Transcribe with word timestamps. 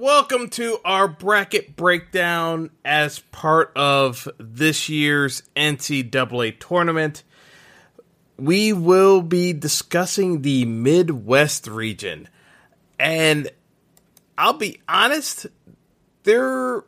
Welcome 0.00 0.50
to 0.50 0.78
our 0.84 1.08
bracket 1.08 1.74
breakdown 1.74 2.70
as 2.84 3.18
part 3.18 3.72
of 3.74 4.28
this 4.38 4.88
year's 4.88 5.42
NCAA 5.56 6.60
tournament. 6.60 7.24
We 8.38 8.72
will 8.72 9.22
be 9.22 9.52
discussing 9.52 10.42
the 10.42 10.64
Midwest 10.66 11.66
region. 11.66 12.28
And 12.96 13.50
I'll 14.38 14.52
be 14.52 14.80
honest, 14.88 15.48
there 16.22 16.84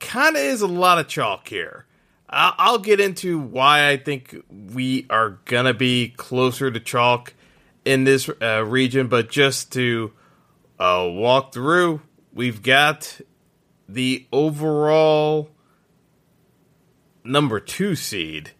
kind 0.00 0.34
of 0.34 0.42
is 0.42 0.62
a 0.62 0.66
lot 0.66 0.98
of 0.98 1.08
chalk 1.08 1.48
here. 1.48 1.84
I'll 2.30 2.78
get 2.78 2.98
into 2.98 3.40
why 3.40 3.90
I 3.90 3.98
think 3.98 4.42
we 4.48 5.04
are 5.10 5.38
going 5.44 5.66
to 5.66 5.74
be 5.74 6.14
closer 6.16 6.70
to 6.70 6.80
chalk 6.80 7.34
in 7.84 8.04
this 8.04 8.30
uh, 8.40 8.64
region, 8.64 9.08
but 9.08 9.28
just 9.28 9.70
to 9.72 10.12
uh, 10.78 11.06
walk 11.12 11.52
through, 11.52 12.00
we've 12.32 12.62
got 12.62 13.20
the 13.88 14.26
overall 14.32 15.50
number 17.24 17.60
two 17.60 17.94
seed 17.94 18.52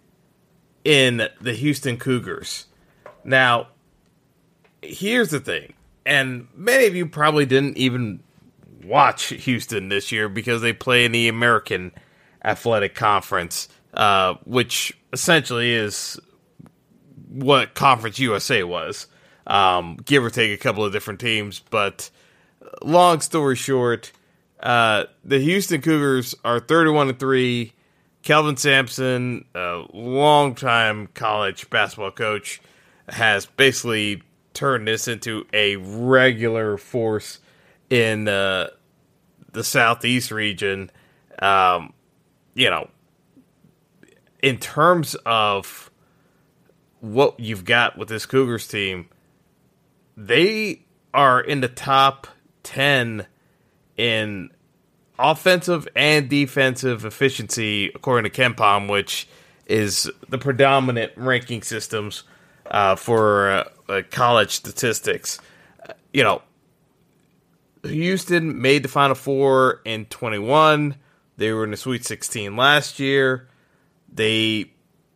in 0.84 1.28
the 1.40 1.54
Houston 1.54 1.96
Cougars. 1.96 2.66
Now, 3.24 3.68
here's 4.82 5.30
the 5.30 5.40
thing, 5.40 5.74
and 6.04 6.48
many 6.54 6.86
of 6.86 6.94
you 6.94 7.06
probably 7.06 7.46
didn't 7.46 7.76
even 7.76 8.22
watch 8.84 9.26
Houston 9.26 9.88
this 9.88 10.10
year 10.10 10.28
because 10.28 10.60
they 10.60 10.72
play 10.72 11.04
in 11.04 11.12
the 11.12 11.28
American 11.28 11.92
Athletic 12.44 12.94
Conference, 12.94 13.68
uh, 13.94 14.34
which 14.44 14.96
essentially 15.12 15.72
is 15.72 16.18
what 17.28 17.74
Conference 17.74 18.18
USA 18.18 18.64
was, 18.64 19.06
um, 19.46 19.96
give 20.04 20.24
or 20.24 20.30
take 20.30 20.52
a 20.52 20.62
couple 20.62 20.84
of 20.84 20.92
different 20.92 21.20
teams. 21.20 21.60
But 21.70 22.10
long 22.82 23.20
story 23.20 23.56
short, 23.56 24.12
uh, 24.62 25.04
the 25.24 25.38
Houston 25.38 25.80
Cougars 25.80 26.34
are 26.44 26.60
31 26.60 27.10
and 27.10 27.18
3. 27.18 27.72
Kelvin 28.22 28.56
Sampson, 28.56 29.44
a 29.54 29.82
longtime 29.92 31.08
college 31.08 31.68
basketball 31.70 32.12
coach, 32.12 32.60
has 33.08 33.46
basically 33.46 34.22
turned 34.54 34.86
this 34.86 35.08
into 35.08 35.46
a 35.52 35.76
regular 35.76 36.76
force 36.76 37.40
in 37.90 38.28
uh, 38.28 38.68
the 39.52 39.64
southeast 39.64 40.30
region. 40.30 40.90
Um, 41.40 41.92
you 42.54 42.70
know, 42.70 42.88
in 44.40 44.58
terms 44.58 45.16
of 45.26 45.90
what 47.00 47.40
you've 47.40 47.64
got 47.64 47.98
with 47.98 48.08
this 48.08 48.26
Cougars 48.26 48.68
team, 48.68 49.08
they 50.16 50.84
are 51.12 51.40
in 51.40 51.60
the 51.60 51.68
top 51.68 52.28
10 52.62 53.26
in 53.96 54.50
offensive 55.18 55.86
and 55.94 56.28
defensive 56.28 57.04
efficiency, 57.04 57.90
according 57.94 58.30
to 58.30 58.42
KenPom, 58.42 58.90
which 58.90 59.28
is 59.66 60.10
the 60.28 60.38
predominant 60.38 61.12
ranking 61.16 61.62
systems 61.62 62.24
uh, 62.70 62.96
for 62.96 63.50
uh, 63.50 63.68
uh, 63.88 64.02
college 64.10 64.50
statistics. 64.50 65.38
Uh, 65.88 65.92
you 66.12 66.22
know, 66.22 66.42
Houston 67.84 68.60
made 68.60 68.82
the 68.82 68.88
Final 68.88 69.14
Four 69.14 69.80
in 69.84 70.06
21. 70.06 70.96
They 71.36 71.52
were 71.52 71.64
in 71.64 71.70
the 71.70 71.76
Sweet 71.76 72.04
16 72.04 72.56
last 72.56 72.98
year. 72.98 73.48
They, 74.12 74.70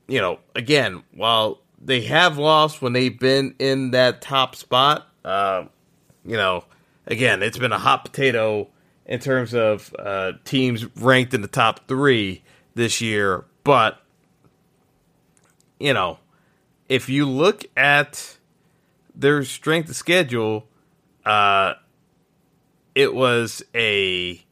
you 0.08 0.20
know, 0.20 0.38
again, 0.54 1.02
while 1.12 1.60
they 1.80 2.02
have 2.02 2.38
lost 2.38 2.80
when 2.80 2.92
they've 2.92 3.18
been 3.18 3.54
in 3.58 3.90
that 3.92 4.22
top 4.22 4.56
spot, 4.56 5.08
uh, 5.24 5.64
you 6.24 6.36
know, 6.36 6.64
again, 7.06 7.42
it's 7.42 7.58
been 7.58 7.72
a 7.72 7.78
hot 7.78 8.04
potato 8.04 8.68
in 9.04 9.20
terms 9.20 9.54
of 9.54 9.94
uh, 9.98 10.32
teams 10.44 10.84
ranked 10.96 11.34
in 11.34 11.42
the 11.42 11.48
top 11.48 11.86
three 11.86 12.42
this 12.74 13.00
year. 13.00 13.44
But, 13.64 14.00
you 15.78 15.94
know, 15.94 16.18
if 16.88 17.08
you 17.08 17.26
look 17.26 17.64
at 17.76 18.36
their 19.14 19.44
strength 19.44 19.88
of 19.88 19.96
schedule, 19.96 20.66
uh, 21.24 21.74
it 22.94 23.14
was 23.14 23.62
a 23.74 24.44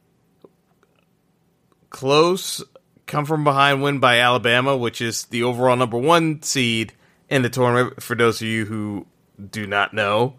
close 1.89 2.63
come 3.05 3.25
from 3.25 3.43
behind 3.43 3.81
win 3.81 3.99
by 3.99 4.19
Alabama, 4.19 4.75
which 4.75 5.01
is 5.01 5.25
the 5.25 5.43
overall 5.43 5.75
number 5.75 5.97
one 5.97 6.41
seed 6.41 6.93
in 7.29 7.41
the 7.41 7.49
tournament. 7.49 8.01
For 8.01 8.15
those 8.15 8.41
of 8.41 8.47
you 8.47 8.65
who 8.65 9.05
do 9.51 9.67
not 9.67 9.93
know, 9.93 10.35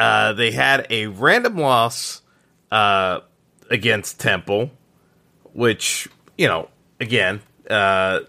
uh, 0.00 0.32
they 0.32 0.50
had 0.50 0.86
a 0.90 1.06
random 1.06 1.58
loss 1.58 2.22
uh, 2.70 3.20
against 3.70 4.18
Temple, 4.18 4.70
which 5.52 6.08
you 6.38 6.48
know, 6.48 6.68
again, 6.98 7.42
uh, 7.68 8.20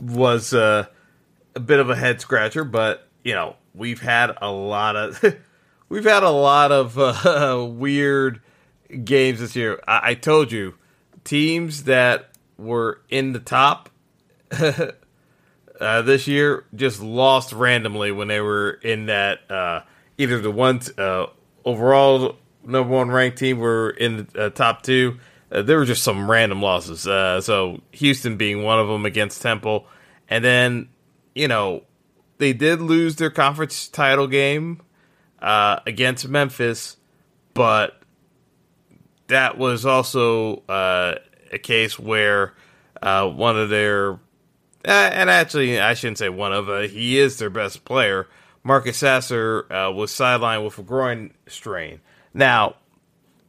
was 0.00 0.54
uh, 0.54 0.86
a 1.54 1.60
bit 1.60 1.78
of 1.78 1.90
a 1.90 1.96
head 1.96 2.20
scratcher. 2.20 2.64
But 2.64 3.06
you 3.22 3.34
know, 3.34 3.56
we've 3.74 4.00
had 4.00 4.36
a 4.40 4.50
lot 4.50 4.96
of 4.96 5.22
we've 5.88 6.04
had 6.04 6.22
a 6.22 6.30
lot 6.30 6.72
of 6.72 6.98
uh, 6.98 7.66
weird 7.70 8.40
games 9.04 9.40
this 9.40 9.54
year. 9.54 9.82
I-, 9.86 10.10
I 10.10 10.14
told 10.14 10.52
you, 10.52 10.74
teams 11.24 11.84
that 11.84 12.30
were 12.56 13.00
in 13.10 13.32
the 13.32 13.40
top 13.40 13.90
uh, 14.50 16.02
this 16.02 16.26
year 16.26 16.64
just 16.74 17.02
lost 17.02 17.52
randomly 17.52 18.10
when 18.10 18.28
they 18.28 18.40
were 18.40 18.70
in 18.70 19.06
that 19.06 19.50
uh, 19.50 19.80
either 20.18 20.40
the 20.40 20.50
one 20.50 20.80
uh, 20.98 21.26
overall 21.64 22.36
number 22.62 22.94
one 22.94 23.10
ranked 23.10 23.38
team 23.38 23.58
were 23.58 23.90
in 23.90 24.28
the 24.32 24.46
uh, 24.46 24.50
top 24.50 24.82
two. 24.82 25.18
Uh, 25.50 25.62
there 25.62 25.78
were 25.78 25.84
just 25.84 26.02
some 26.02 26.30
random 26.30 26.62
losses. 26.62 27.06
Uh, 27.06 27.40
so 27.40 27.80
Houston 27.92 28.36
being 28.36 28.62
one 28.62 28.78
of 28.78 28.88
them 28.88 29.04
against 29.04 29.42
Temple, 29.42 29.86
and 30.28 30.44
then 30.44 30.88
you 31.34 31.48
know 31.48 31.82
they 32.38 32.52
did 32.52 32.80
lose 32.80 33.16
their 33.16 33.30
conference 33.30 33.88
title 33.88 34.26
game 34.26 34.82
uh, 35.40 35.80
against 35.86 36.28
Memphis, 36.28 36.96
but 37.52 38.00
that 39.28 39.58
was 39.58 39.86
also 39.86 40.62
uh, 40.68 41.14
a 41.52 41.58
case 41.58 41.98
where 41.98 42.54
uh, 43.02 43.28
one 43.28 43.58
of 43.58 43.68
their, 43.68 44.18
and 44.84 45.30
actually, 45.30 45.80
I 45.80 45.94
shouldn't 45.94 46.18
say 46.18 46.28
one 46.28 46.52
of, 46.52 46.90
he 46.90 47.18
is 47.18 47.38
their 47.38 47.50
best 47.50 47.84
player. 47.84 48.26
Marcus 48.64 48.96
Sasser 48.96 49.72
uh, 49.72 49.92
was 49.92 50.10
sidelined 50.10 50.64
with 50.64 50.78
a 50.78 50.82
groin 50.82 51.32
strain. 51.46 52.00
Now, 52.32 52.76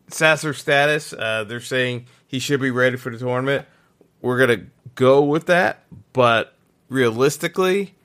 Sasser's 0.10 0.60
status, 0.60 1.10
they're 1.10 1.60
saying 1.60 2.06
he 2.28 2.38
should 2.38 2.62
be 2.62 2.70
ready 2.70 2.98
for 2.98 3.10
the 3.10 3.18
tournament. 3.18 3.66
We're 4.22 4.46
going 4.46 4.60
to 4.60 4.66
go 4.94 5.24
with 5.24 5.48
that, 5.48 5.84
but 6.14 6.54
realistically, 6.90 7.96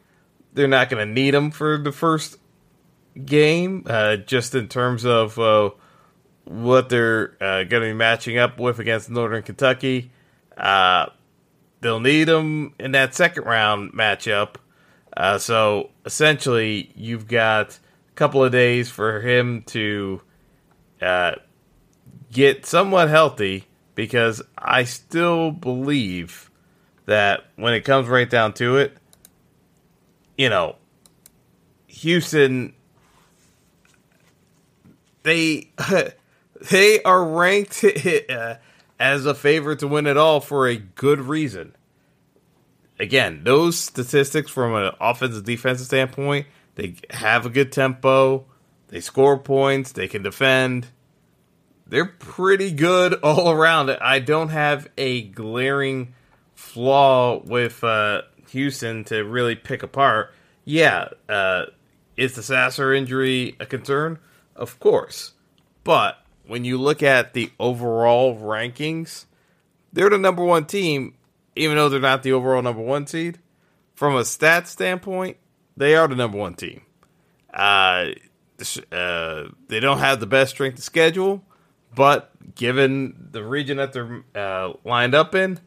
they're 0.53 0.69
not 0.69 0.91
going 0.91 1.07
to 1.07 1.13
need 1.13 1.35
him 1.35 1.51
for 1.51 1.79
the 1.79 1.93
first 1.93 2.39
game, 3.25 3.85
uh, 3.87 4.17
just 4.17 4.55
in 4.55 4.69
terms 4.69 5.05
of 5.05 5.39
uh, 5.39 5.71
what 6.45 6.89
they're 6.89 7.37
uh, 7.41 7.65
going 7.65 7.83
to 7.83 7.89
be 7.89 7.93
matching 7.93 8.39
up 8.39 8.59
with 8.59 8.79
against 8.79 9.11
Northern 9.11 9.43
Kentucky. 9.43 10.11
Uh, 10.57 11.07
they'll 11.81 12.01
need 12.01 12.29
him 12.29 12.75
in 12.79 12.93
that 12.93 13.15
second 13.15 13.45
round 13.45 13.93
matchup. 13.93 14.57
Uh, 15.17 15.39
so 15.39 15.91
essentially, 16.05 16.93
you've 16.95 17.27
got 17.27 17.79
a 18.09 18.15
couple 18.15 18.45
of 18.45 18.53
days 18.53 18.91
for 18.91 19.21
him 19.21 19.63
to 19.63 20.23
uh, 21.03 21.33
get 22.33 22.67
somewhat 22.67 23.09
healthy 23.09 23.67
because 23.95 24.43
I 24.57 24.85
still 24.85 25.51
believe 25.51 26.51
that 27.07 27.45
when 27.57 27.75
it 27.75 27.83
comes 27.83 28.09
right 28.09 28.29
down 28.29 28.53
to 28.55 28.77
it, 28.77 28.97
you 30.39 30.49
know, 30.49 30.77
Houston 31.87 32.75
they 35.23 35.71
they 36.71 37.03
are 37.03 37.25
ranked 37.25 37.85
uh, 38.31 38.57
as 38.99 39.27
a 39.27 39.35
favorite 39.35 39.81
to 39.81 39.89
win 39.89 40.07
it 40.07 40.17
all 40.17 40.41
for 40.41 40.67
a 40.67 40.77
good 40.77 41.21
reason. 41.21 41.75
Again, 43.01 43.45
those 43.45 43.79
statistics 43.79 44.51
from 44.51 44.75
an 44.75 44.93
offensive 45.01 45.45
defensive 45.45 45.87
standpoint, 45.87 46.47
they 46.75 46.97
have 47.09 47.47
a 47.47 47.49
good 47.49 47.73
tempo, 47.73 48.45
they 48.89 49.01
score 49.01 49.39
points, 49.39 49.93
they 49.93 50.07
can 50.07 50.23
defend. 50.23 50.89
They're 51.87 52.05
pretty 52.05 52.71
good 52.71 53.15
all 53.23 53.51
around. 53.51 53.91
I 53.91 54.19
don't 54.19 54.51
have 54.51 54.87
a 54.99 55.23
glaring 55.23 56.13
flaw 56.55 57.43
with 57.43 57.83
uh, 57.83 58.21
Houston 58.51 59.05
to 59.05 59.25
really 59.25 59.57
pick 59.57 59.83
apart. 59.83 60.35
Yeah, 60.67 61.09
uh, 61.27 61.67
is 62.19 62.35
the 62.35 62.43
Sasser 62.43 62.93
injury 62.93 63.57
a 63.59 63.65
concern? 63.65 64.19
Of 64.55 64.79
course. 64.79 65.33
But 65.85 66.23
when 66.47 66.67
you 66.67 66.77
look 66.77 67.03
at 67.03 67.33
the 67.33 67.51
overall 67.59 68.37
rankings, 68.39 69.25
they're 69.91 70.11
the 70.11 70.19
number 70.19 70.45
one 70.45 70.67
team, 70.67 71.15
even 71.61 71.77
though 71.77 71.91
they're 71.91 72.01
not 72.01 72.23
the 72.23 72.33
overall 72.33 72.63
number 72.63 72.81
one 72.81 73.07
seed. 73.07 73.39
From 73.95 74.17
a 74.17 74.21
stats 74.21 74.69
standpoint, 74.69 75.37
they 75.77 75.95
are 75.95 76.09
the 76.09 76.17
number 76.17 76.39
one 76.39 76.55
team. 76.55 76.81
Uh, 77.53 78.07
uh, 78.91 79.45
they 79.69 79.79
don't 79.79 79.99
have 79.99 80.21
the 80.21 80.27
best 80.27 80.53
strength 80.53 80.79
of 80.79 80.85
schedule, 80.85 81.45
but 81.95 82.31
given 82.55 83.29
the 83.31 83.45
region 83.45 83.77
that 83.77 83.93
they're 83.93 84.25
uh, 84.35 84.73
lined 84.85 85.15
up 85.15 85.35
in, 85.35 85.59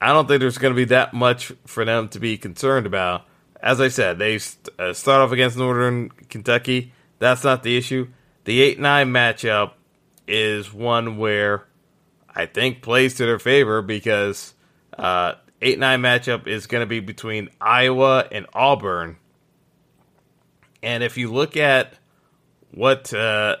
I 0.00 0.08
don't 0.12 0.26
think 0.26 0.40
there's 0.40 0.58
going 0.58 0.74
to 0.74 0.76
be 0.76 0.86
that 0.86 1.14
much 1.14 1.52
for 1.64 1.84
them 1.84 2.08
to 2.08 2.18
be 2.18 2.36
concerned 2.36 2.86
about. 2.86 3.24
As 3.62 3.80
I 3.80 3.88
said, 3.88 4.18
they 4.18 4.38
st- 4.38 4.68
uh, 4.80 4.92
start 4.92 5.20
off 5.20 5.30
against 5.30 5.56
Northern 5.56 6.10
Kentucky. 6.10 6.92
That's 7.20 7.44
not 7.44 7.62
the 7.62 7.76
issue. 7.76 8.08
The 8.44 8.62
8 8.62 8.80
9 8.80 9.12
matchup 9.12 9.72
is 10.26 10.74
one 10.74 11.18
where 11.18 11.66
I 12.34 12.46
think 12.46 12.82
plays 12.82 13.14
to 13.14 13.26
their 13.26 13.38
favor 13.38 13.80
because 13.80 14.53
uh, 14.98 15.34
8 15.60 15.78
9 15.78 16.00
matchup 16.02 16.46
is 16.46 16.66
going 16.66 16.82
to 16.82 16.86
be 16.86 17.00
between 17.00 17.48
Iowa 17.60 18.26
and 18.30 18.46
Auburn. 18.52 19.16
And 20.82 21.02
if 21.02 21.16
you 21.16 21.32
look 21.32 21.56
at 21.56 21.94
what 22.70 23.12
uh, 23.14 23.56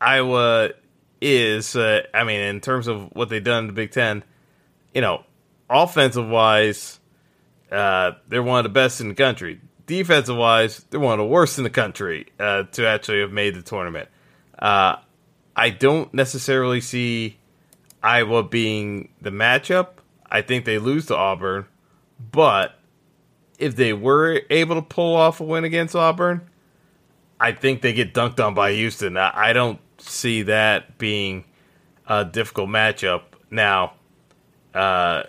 Iowa 0.00 0.70
is, 1.20 1.74
uh, 1.74 2.02
I 2.12 2.24
mean, 2.24 2.40
in 2.40 2.60
terms 2.60 2.86
of 2.86 3.10
what 3.14 3.28
they've 3.28 3.42
done 3.42 3.64
in 3.64 3.66
the 3.68 3.72
Big 3.72 3.92
Ten, 3.92 4.22
you 4.94 5.00
know, 5.00 5.24
offensive 5.70 6.28
wise, 6.28 7.00
uh, 7.72 8.12
they're 8.28 8.42
one 8.42 8.58
of 8.58 8.64
the 8.64 8.68
best 8.68 9.00
in 9.00 9.08
the 9.08 9.14
country. 9.14 9.60
Defensive 9.86 10.36
wise, 10.36 10.84
they're 10.90 11.00
one 11.00 11.14
of 11.14 11.18
the 11.18 11.30
worst 11.30 11.56
in 11.56 11.64
the 11.64 11.70
country 11.70 12.26
uh, 12.38 12.64
to 12.64 12.86
actually 12.86 13.20
have 13.20 13.32
made 13.32 13.54
the 13.54 13.62
tournament. 13.62 14.08
Uh, 14.58 14.96
I 15.56 15.70
don't 15.70 16.12
necessarily 16.12 16.80
see 16.80 17.37
Iowa 18.02 18.42
being 18.42 19.10
the 19.20 19.30
matchup. 19.30 19.88
I 20.30 20.42
think 20.42 20.64
they 20.64 20.78
lose 20.78 21.06
to 21.06 21.16
Auburn, 21.16 21.66
but 22.32 22.78
if 23.58 23.76
they 23.76 23.92
were 23.92 24.42
able 24.50 24.76
to 24.76 24.82
pull 24.82 25.16
off 25.16 25.40
a 25.40 25.44
win 25.44 25.64
against 25.64 25.96
Auburn, 25.96 26.48
I 27.40 27.52
think 27.52 27.82
they 27.82 27.92
get 27.92 28.14
dunked 28.14 28.44
on 28.44 28.54
by 28.54 28.72
Houston. 28.72 29.16
I, 29.16 29.52
don't 29.52 29.80
see 29.98 30.42
that 30.42 30.98
being 30.98 31.44
a 32.06 32.24
difficult 32.24 32.68
matchup. 32.68 33.22
Now, 33.50 33.94
uh, 34.74 35.24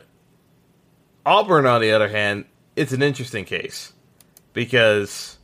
Auburn, 1.25 1.66
on 1.66 1.81
the 1.81 1.92
other 1.92 2.10
hand, 2.10 2.45
it's 2.75 2.92
an 2.92 3.04
interesting 3.04 3.45
case 3.45 3.94
because 4.54 5.38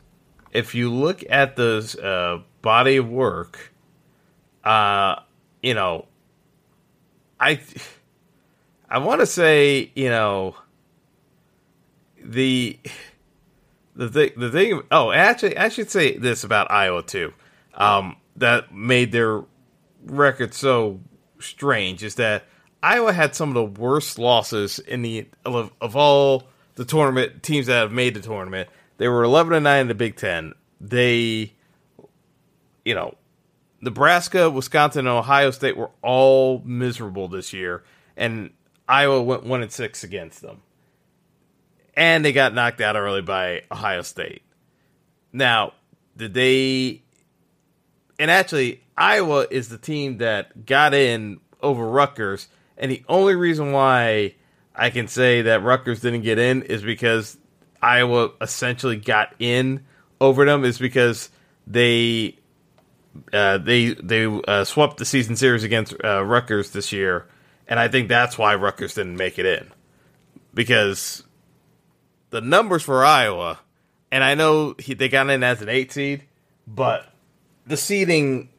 if 0.51 0.74
you 0.74 0.92
look 0.92 1.24
at 1.30 1.56
the 1.56 2.00
uh, 2.01 2.44
body 2.62 2.98
of 2.98 3.10
work, 3.10 3.74
uh, 4.63 5.18
you 5.62 5.74
know, 5.74 6.07
I 7.40 7.60
I 8.90 9.00
want 9.00 9.22
to 9.22 9.26
say, 9.26 9.92
you 9.96 10.10
know, 10.10 10.56
the 12.24 12.80
the 13.96 14.10
thing 14.10 14.32
the 14.38 14.52
thing. 14.52 14.82
Oh, 14.92 15.12
actually, 15.12 15.58
I 15.58 15.70
should 15.70 15.90
say 15.90 16.18
this 16.18 16.44
about 16.44 16.72
Iowa 16.72 17.04
too. 17.04 17.34
Um, 17.74 18.16
that 18.38 18.74
made 18.74 19.12
their 19.12 19.44
record 20.06 20.54
so 20.54 21.00
strange 21.40 22.04
is 22.04 22.16
that 22.16 22.46
Iowa 22.82 23.12
had 23.12 23.36
some 23.36 23.50
of 23.50 23.56
the 23.56 23.82
worst 23.82 24.20
losses 24.20 24.80
in 24.80 25.02
the 25.02 25.28
of, 25.46 25.72
of 25.82 25.96
all 25.96 26.44
the 26.76 26.86
tournament 26.86 27.44
teams 27.44 27.66
that 27.68 27.80
have 27.80 27.92
made 27.92 28.14
the 28.14 28.22
tournament. 28.22 28.70
They 28.98 29.08
were 29.08 29.24
eleven 29.24 29.54
and 29.54 29.64
nine 29.64 29.82
in 29.82 29.88
the 29.88 29.96
Big 29.96 30.16
Ten. 30.16 30.54
They, 30.80 31.54
you 32.86 32.96
know, 32.96 33.16
Nebraska, 33.86 34.50
Wisconsin, 34.50 35.08
and 35.08 35.16
Ohio 35.16 35.52
State 35.52 35.78
were 35.78 35.92
all 36.02 36.62
miserable 36.66 37.28
this 37.28 37.54
year, 37.54 37.84
and 38.18 38.50
Iowa 38.90 39.22
went 39.22 39.44
one 39.44 39.62
and 39.62 39.72
six 39.72 40.04
against 40.04 40.42
them, 40.42 40.64
and 41.96 42.26
they 42.26 42.34
got 42.34 42.56
knocked 42.56 42.82
out 42.82 42.96
early 42.96 43.22
by 43.22 43.62
Ohio 43.72 44.02
State. 44.02 44.42
Now, 45.32 45.74
did 46.18 46.34
they? 46.34 47.04
And 48.18 48.32
actually, 48.32 48.82
Iowa 48.98 49.46
is 49.52 49.70
the 49.70 49.78
team 49.78 50.18
that 50.18 50.66
got 50.66 50.96
in 50.96 51.40
over 51.62 51.88
Rutgers, 51.88 52.48
and 52.80 52.92
the 52.92 53.04
only 53.08 53.36
reason 53.36 53.72
why 53.72 54.34
I 54.74 54.90
can 54.90 55.08
say 55.08 55.44
that 55.44 55.62
Rutgers 55.62 56.00
didn't 56.00 56.24
get 56.24 56.40
in 56.40 56.64
is 56.64 56.82
because 56.82 57.38
Iowa 57.84 58.32
essentially 58.42 58.98
got 58.98 59.36
in 59.38 59.86
over 60.20 60.44
them 60.44 60.66
is 60.66 60.80
because 60.80 61.30
they 61.68 62.40
uh, 63.34 63.58
they 63.58 63.94
they 63.94 64.26
uh, 64.26 64.64
swept 64.64 64.98
the 64.98 65.06
season 65.06 65.36
series 65.36 65.64
against 65.64 65.94
uh, 66.04 66.24
Rutgers 66.24 66.72
this 66.72 66.92
year, 66.92 67.28
and 67.68 67.80
I 67.80 67.88
think 67.88 68.10
that's 68.10 68.38
why 68.38 68.56
Rutgers 68.56 68.96
didn't 68.96 69.18
make 69.18 69.40
it 69.40 69.46
in 69.46 69.72
because 70.54 71.24
the 72.30 72.42
numbers 72.42 72.84
for 72.84 73.06
Iowa, 73.06 73.60
and 74.12 74.24
I 74.24 74.36
know 74.36 74.76
he, 74.80 74.94
they 74.94 75.10
got 75.10 75.30
in 75.30 75.44
as 75.44 75.62
an 75.62 75.70
eight 75.70 75.92
seed, 75.92 76.24
but 76.68 77.08
the 77.66 77.78
seeding. 77.78 78.50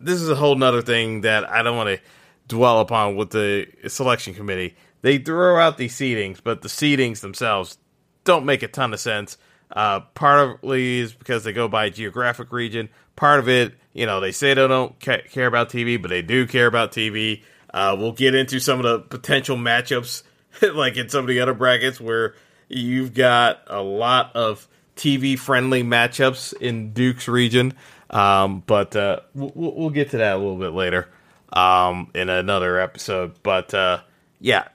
This 0.00 0.20
is 0.20 0.28
a 0.28 0.34
whole 0.34 0.56
nother 0.56 0.82
thing 0.82 1.22
that 1.22 1.48
I 1.48 1.62
don't 1.62 1.78
want 1.78 1.96
to 1.96 2.00
dwell 2.46 2.80
upon 2.80 3.16
with 3.16 3.30
the 3.30 3.66
selection 3.88 4.34
committee. 4.34 4.74
They 5.00 5.16
throw 5.16 5.58
out 5.58 5.78
these 5.78 5.94
seedings, 5.94 6.40
but 6.42 6.60
the 6.60 6.68
seedings 6.68 7.20
themselves 7.20 7.78
don't 8.24 8.44
make 8.44 8.62
a 8.62 8.68
ton 8.68 8.92
of 8.92 9.00
sense. 9.00 9.38
Uh, 9.74 10.00
partly 10.14 11.00
is 11.00 11.12
because 11.12 11.42
they 11.42 11.52
go 11.52 11.66
by 11.66 11.90
geographic 11.90 12.52
region. 12.52 12.88
Part 13.16 13.40
of 13.40 13.48
it, 13.48 13.74
you 13.92 14.06
know, 14.06 14.20
they 14.20 14.30
say 14.30 14.54
they 14.54 14.68
don't 14.68 14.98
ca- 15.00 15.22
care 15.28 15.48
about 15.48 15.68
TV, 15.68 16.00
but 16.00 16.08
they 16.08 16.22
do 16.22 16.46
care 16.46 16.68
about 16.68 16.92
TV. 16.92 17.42
Uh, 17.72 17.96
we'll 17.98 18.12
get 18.12 18.36
into 18.36 18.60
some 18.60 18.78
of 18.78 18.84
the 18.84 19.00
potential 19.00 19.56
matchups, 19.56 20.22
like 20.74 20.96
in 20.96 21.08
some 21.08 21.24
of 21.24 21.28
the 21.28 21.40
other 21.40 21.54
brackets, 21.54 22.00
where 22.00 22.36
you've 22.68 23.14
got 23.14 23.62
a 23.66 23.82
lot 23.82 24.34
of 24.36 24.68
TV 24.96 25.36
friendly 25.36 25.82
matchups 25.82 26.54
in 26.54 26.92
Duke's 26.92 27.26
region. 27.26 27.74
Um, 28.10 28.62
but 28.64 28.94
uh, 28.94 29.20
we'll, 29.34 29.72
we'll, 29.74 29.90
get 29.90 30.10
to 30.10 30.18
that 30.18 30.36
a 30.36 30.38
little 30.38 30.58
bit 30.58 30.72
later 30.72 31.08
um, 31.52 32.10
in 32.14 32.28
another 32.28 32.78
episode. 32.78 33.34
But 33.42 33.74
uh, 33.74 34.02
yeah, 34.38 34.68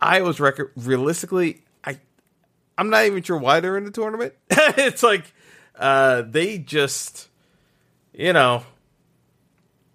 Iowa's 0.00 0.38
record 0.38 0.70
realistically, 0.76 1.62
I'm 2.78 2.90
not 2.90 3.04
even 3.06 3.22
sure 3.22 3.36
why 3.36 3.58
they're 3.58 3.76
in 3.76 3.84
the 3.84 3.90
tournament. 3.90 4.34
it's 4.50 5.02
like 5.02 5.24
uh, 5.76 6.22
they 6.22 6.58
just, 6.58 7.28
you 8.14 8.32
know, 8.32 8.62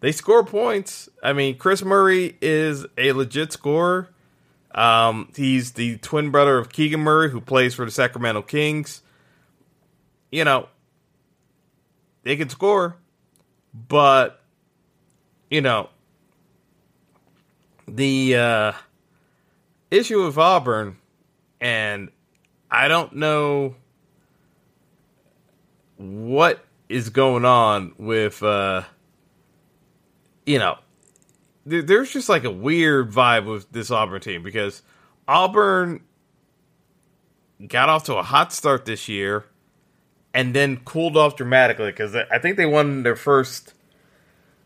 they 0.02 0.12
score 0.12 0.44
points. 0.44 1.08
I 1.24 1.32
mean, 1.32 1.58
Kris 1.58 1.82
Murray 1.82 2.38
is 2.42 2.86
a 2.98 3.14
legit 3.14 3.54
scorer. 3.54 4.10
Um, 4.76 5.30
he's 5.34 5.72
the 5.72 5.98
twin 5.98 6.30
brother 6.30 6.58
of 6.58 6.70
Keegan 6.70 7.00
Murray, 7.00 7.30
who 7.32 7.40
plays 7.40 7.74
for 7.74 7.86
the 7.86 7.92
Sacramento 7.92 8.42
Kings. 8.42 9.02
You 10.30 10.44
know, 10.44 10.68
they 12.24 12.36
can 12.36 12.50
score, 12.50 12.98
but 13.74 14.42
you 15.50 15.62
know 15.62 15.90
the 17.88 18.36
uh, 18.36 18.72
issue 19.92 20.26
with 20.26 20.38
Auburn, 20.38 20.98
and 21.62 22.10
I 22.74 22.88
don't 22.88 23.14
know 23.14 23.76
what 25.98 26.66
is 26.90 27.10
going 27.10 27.46
on 27.46 27.94
with 28.00 28.42
uh, 28.42 28.82
you 30.44 30.58
know 30.58 30.80
there's 31.68 32.12
just 32.12 32.30
like 32.30 32.44
a 32.44 32.50
weird 32.50 33.12
vibe 33.12 33.46
with 33.46 33.72
this 33.72 33.92
Auburn 33.92 34.20
team 34.22 34.42
because 34.42 34.82
Auburn 35.28 36.02
got 37.68 37.90
off 37.90 38.06
to 38.06 38.16
a 38.16 38.24
hot 38.24 38.52
start 38.52 38.86
this 38.86 39.08
year 39.08 39.46
and 40.34 40.56
then 40.56 40.78
cooled 40.78 41.16
off 41.16 41.36
dramatically 41.36 41.92
because 41.92 42.16
I 42.16 42.40
think 42.40 42.58
they 42.58 42.66
won 42.66 43.04
their 43.04 43.16
first 43.16 43.76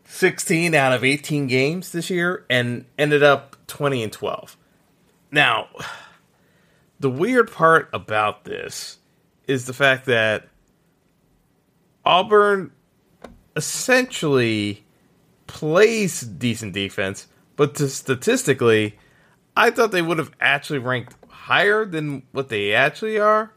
16 0.06 0.74
out 0.74 0.94
of 0.94 1.04
18 1.04 1.46
games 1.46 1.92
this 1.92 2.08
year 2.08 2.46
and 2.48 2.86
ended 2.98 3.22
up 3.22 3.54
20 3.66 4.02
and 4.02 4.12
12. 4.12 4.56
Now, 5.30 5.68
the 7.00 7.10
weird 7.10 7.50
part 7.50 7.88
about 7.92 8.44
this 8.44 8.98
is 9.46 9.66
the 9.66 9.72
fact 9.72 10.06
that 10.06 10.48
Auburn 12.04 12.72
essentially 13.56 14.84
plays 15.46 16.20
decent 16.20 16.72
defense, 16.72 17.26
but 17.56 17.76
statistically, 17.78 18.98
I 19.56 19.70
thought 19.70 19.90
they 19.90 20.02
would 20.02 20.18
have 20.18 20.30
actually 20.40 20.78
ranked 20.78 21.14
higher 21.28 21.84
than 21.84 22.22
what 22.32 22.48
they 22.48 22.74
actually 22.74 23.18
are 23.18 23.52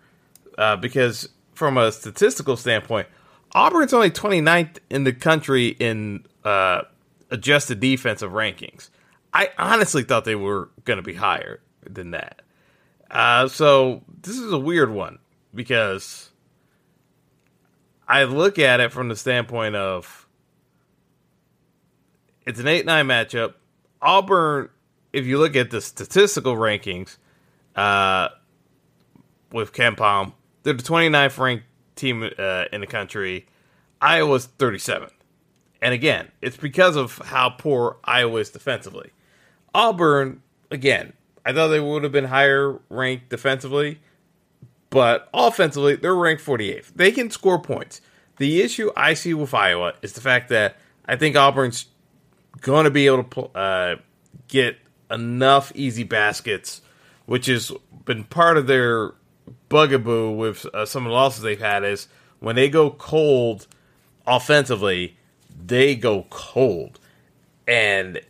uh, 0.58 0.76
because 0.78 1.30
from 1.54 1.78
a 1.78 1.92
statistical 1.92 2.58
standpoint, 2.58 3.08
Auburn's 3.54 3.94
only 3.94 4.10
29th 4.10 4.78
in 4.90 5.04
the 5.04 5.14
country 5.14 5.68
in 5.68 6.26
uh, 6.44 6.84
adjusted 7.30 7.80
defensive 7.80 8.32
rankings. 8.32 8.90
I 9.34 9.50
honestly 9.58 10.04
thought 10.04 10.26
they 10.26 10.36
were 10.36 10.70
going 10.86 10.98
to 10.98 11.04
be 11.04 11.14
higher 11.14 11.62
than 11.88 12.12
that. 12.12 12.42
Uh, 13.12 13.48
so 13.50 14.02
this 14.22 14.38
is 14.38 14.54
a 14.54 14.58
weird 14.58 14.90
one 14.90 15.20
because 15.54 16.32
I 18.08 18.24
look 18.24 18.58
at 18.58 18.80
it 18.80 18.92
from 18.92 19.10
the 19.10 19.18
standpoint 19.18 19.76
of 19.76 20.28
it's 22.46 22.60
an 22.60 22.68
8 22.68 22.86
9 22.86 23.06
matchup. 23.06 23.54
Auburn, 24.02 24.70
if 25.14 25.26
you 25.26 25.38
look 25.38 25.56
at 25.56 25.70
the 25.70 25.82
statistical 25.82 26.56
rankings 26.56 27.18
uh, 27.76 28.30
with 29.52 29.74
KenPom, 29.74 30.34
they're 30.64 30.74
the 30.74 30.82
29th 30.82 31.38
ranked 31.38 31.66
team 31.96 32.30
uh, 32.38 32.66
in 32.72 32.82
the 32.82 32.88
country. 32.88 33.46
Iowa's 34.02 34.48
37th. 34.58 35.12
And 35.82 35.94
again, 35.94 36.32
it's 36.42 36.58
because 36.58 36.96
of 36.96 37.18
how 37.20 37.50
poor 37.50 37.98
Iowa 38.04 38.40
is 38.40 38.50
defensively. 38.50 39.12
Auburn, 39.74 40.42
again, 40.70 41.14
I 41.46 41.54
thought 41.54 41.70
they 41.70 41.80
would 41.80 42.04
have 42.04 42.12
been 42.12 42.26
higher 42.26 42.80
ranked 42.90 43.30
defensively, 43.30 44.00
but 44.90 45.30
offensively, 45.34 45.96
they're 45.96 46.16
ranked 46.16 46.44
48th. 46.44 46.92
They 46.96 47.12
can 47.12 47.32
score 47.32 47.60
points. 47.60 48.02
The 48.38 48.62
issue 48.62 48.92
I 48.96 49.14
see 49.14 49.34
with 49.34 49.54
Iowa 49.54 49.94
is 50.02 50.14
the 50.14 50.22
fact 50.22 50.50
that 50.50 50.78
I 51.06 51.16
think 51.16 51.36
Auburn's 51.36 51.86
going 52.62 52.86
to 52.86 52.92
be 52.92 53.08
able 53.08 53.24
to 53.24 53.42
uh, 53.58 53.96
get 54.48 54.78
enough 55.10 55.72
easy 55.76 56.04
baskets, 56.04 56.82
which 57.26 57.48
has 57.48 57.72
been 58.06 58.24
part 58.24 58.58
of 58.58 58.68
their 58.68 59.14
bugaboo 59.70 60.32
with 60.32 60.66
uh, 60.74 60.86
some 60.86 61.06
of 61.06 61.10
the 61.10 61.16
losses 61.16 61.42
they've 61.42 61.60
had 61.60 61.84
is 61.84 62.08
when 62.40 62.56
they 62.56 62.70
go 62.70 62.92
cold 62.92 63.68
offensively, 64.28 65.18
they 65.66 65.96
go 65.96 66.26
cold. 66.30 67.00
And 67.68 68.22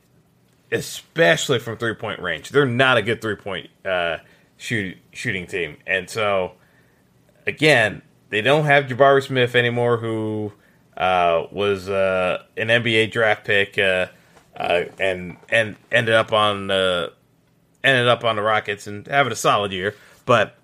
especially 0.72 1.60
from 1.60 1.78
three 1.78 1.96
point 1.96 2.22
range, 2.22 2.50
they're 2.50 2.66
not 2.66 2.98
a 2.98 3.01
good 3.01 3.22
three 3.22 3.36
point 3.36 3.70
uh, 3.86 4.18
shoot, 4.58 4.98
shooting 5.12 5.48
team. 5.48 5.78
And 5.86 6.10
so, 6.10 6.54
again, 7.46 8.01
they 8.30 8.42
don't 8.42 8.66
have 8.66 8.86
Jabari 8.86 9.24
Smith 9.24 9.56
anymore, 9.56 9.98
who 9.98 10.54
uh, 10.96 11.48
was 11.51 11.90
uh, 11.90 12.44
an 12.58 12.68
NBA 12.68 13.12
draft 13.12 13.46
pick 13.46 13.78
uh, 13.78 14.08
uh, 14.56 14.84
and 15.00 15.38
and 15.50 15.75
ended 15.92 16.16
up 16.16 16.32
on 16.32 16.70
ended 17.84 18.08
up 18.08 18.24
on 18.24 18.36
the 18.36 18.42
Rockets 18.42 18.88
and 18.88 19.08
having 19.08 19.32
a 19.32 19.36
solid 19.36 19.72
year. 19.72 19.96
But 20.25 20.56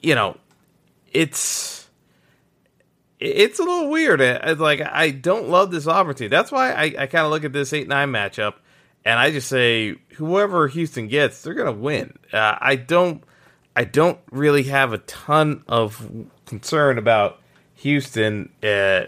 you 0.00 0.14
know, 0.14 0.36
it's 1.12 1.88
it's 3.20 3.58
a 3.58 3.62
little 3.62 3.90
weird. 3.90 4.20
It's 4.20 4.60
like 4.60 4.80
I 4.80 5.10
don't 5.10 5.48
love 5.48 5.70
this 5.70 5.88
opportunity. 5.88 6.28
That's 6.28 6.52
why 6.52 6.72
I, 6.72 6.84
I 6.84 7.06
kind 7.06 7.24
of 7.24 7.30
look 7.30 7.44
at 7.44 7.52
this 7.52 7.72
eight 7.72 7.88
nine 7.88 8.10
matchup, 8.10 8.54
and 9.08 9.18
I 9.18 9.30
just 9.30 9.48
say 9.48 9.94
whoever 10.16 10.68
Houston 10.68 11.08
gets, 11.08 11.40
they're 11.40 11.54
gonna 11.54 11.72
win. 11.72 12.18
Uh, 12.30 12.58
I 12.60 12.76
don't 12.76 13.24
I 13.74 13.84
don't 13.84 14.18
really 14.30 14.64
have 14.64 14.92
a 14.92 14.98
ton 14.98 15.64
of 15.66 16.28
concern 16.44 16.98
about 16.98 17.40
Houston 17.76 18.50
uh, 18.62 19.04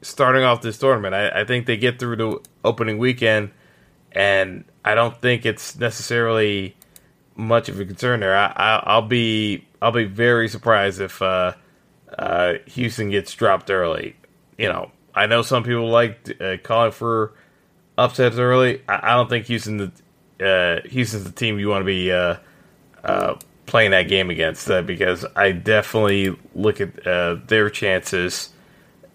starting 0.00 0.44
off 0.44 0.62
this 0.62 0.78
tournament. 0.78 1.14
I, 1.14 1.42
I 1.42 1.44
think 1.44 1.66
they 1.66 1.76
get 1.76 1.98
through 1.98 2.16
the 2.16 2.40
opening 2.64 2.96
weekend, 2.96 3.50
and 4.12 4.64
I 4.82 4.94
don't 4.94 5.20
think 5.20 5.44
it's 5.44 5.76
necessarily 5.78 6.74
much 7.36 7.68
of 7.68 7.78
a 7.78 7.84
concern 7.84 8.20
there. 8.20 8.34
I, 8.34 8.94
will 8.94 9.08
be 9.08 9.66
I'll 9.82 9.92
be 9.92 10.04
very 10.04 10.48
surprised 10.48 11.02
if 11.02 11.20
uh, 11.20 11.52
uh, 12.18 12.54
Houston 12.68 13.10
gets 13.10 13.34
dropped 13.34 13.70
early. 13.70 14.16
You 14.56 14.68
know, 14.68 14.90
I 15.14 15.26
know 15.26 15.42
some 15.42 15.64
people 15.64 15.90
like 15.90 16.34
uh, 16.40 16.56
calling 16.62 16.92
for 16.92 17.34
upsets 17.96 18.36
early. 18.36 18.82
I, 18.88 19.12
I 19.12 19.14
don't 19.14 19.28
think 19.28 19.46
Houston 19.46 19.92
uh, 20.40 20.80
Houston's 20.86 21.24
the 21.24 21.32
team 21.32 21.58
you 21.58 21.68
want 21.68 21.82
to 21.82 21.86
be 21.86 22.12
uh, 22.12 22.36
uh, 23.02 23.36
playing 23.66 23.92
that 23.92 24.08
game 24.08 24.30
against 24.30 24.68
because 24.86 25.24
I 25.36 25.52
definitely 25.52 26.36
look 26.54 26.80
at 26.80 27.04
their 27.46 27.70
chances. 27.70 28.50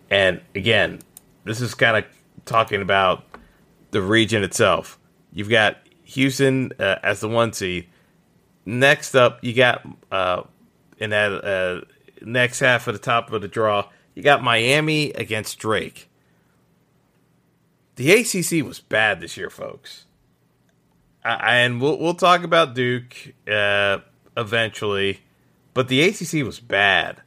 And 0.09 0.41
again, 0.55 0.99
this 1.43 1.61
is 1.61 1.75
kind 1.75 1.97
of 1.97 2.05
talking 2.45 2.81
about 2.81 3.23
the 3.91 4.01
region 4.01 4.43
itself. 4.43 4.97
You've 5.33 5.49
got 5.49 5.77
Houston 6.03 6.71
as 6.79 7.19
the 7.19 7.29
one 7.29 7.53
seed. 7.53 7.87
Next 8.65 9.15
up, 9.15 9.43
you 9.43 9.53
got 9.53 9.85
in 10.99 11.09
that 11.11 11.31
uh, 11.43 11.81
next 12.21 12.59
half 12.59 12.87
of 12.87 12.93
the 12.93 12.99
top 12.99 13.31
of 13.31 13.41
the 13.41 13.47
draw, 13.47 13.89
you 14.13 14.21
got 14.21 14.43
Miami 14.43 15.11
against 15.11 15.57
Drake. 15.59 16.08
The 17.99 18.13
ACC 18.13 18.65
was 18.65 18.79
bad 18.79 19.19
this 19.19 19.35
year, 19.35 19.49
folks. 19.49 20.05
and 21.25 21.81
we'll 21.81 21.99
we'll 21.99 22.13
talk 22.13 22.43
about 22.43 22.73
Duke 22.73 23.33
uh, 23.45 23.97
eventually, 24.37 25.19
but 25.73 25.89
the 25.89 26.03
ACC 26.03 26.45
was 26.45 26.61
bad. 26.61 27.21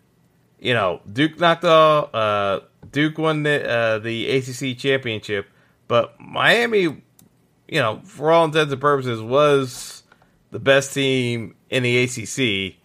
You 0.58 0.72
know, 0.72 1.02
Duke 1.12 1.38
knocked 1.38 1.66
all. 1.66 2.08
Uh, 2.14 2.60
Duke 2.90 3.18
won 3.18 3.42
the 3.42 3.68
uh, 3.68 3.98
the 3.98 4.30
ACC 4.30 4.78
championship, 4.78 5.50
but 5.88 6.18
Miami, 6.18 6.84
you 6.84 7.02
know, 7.68 8.00
for 8.04 8.32
all 8.32 8.46
intents 8.46 8.72
and 8.72 8.80
purposes, 8.80 9.20
was 9.20 10.04
the 10.52 10.58
best 10.58 10.94
team 10.94 11.54
in 11.68 11.82
the 11.82 11.98
ACC 11.98 12.76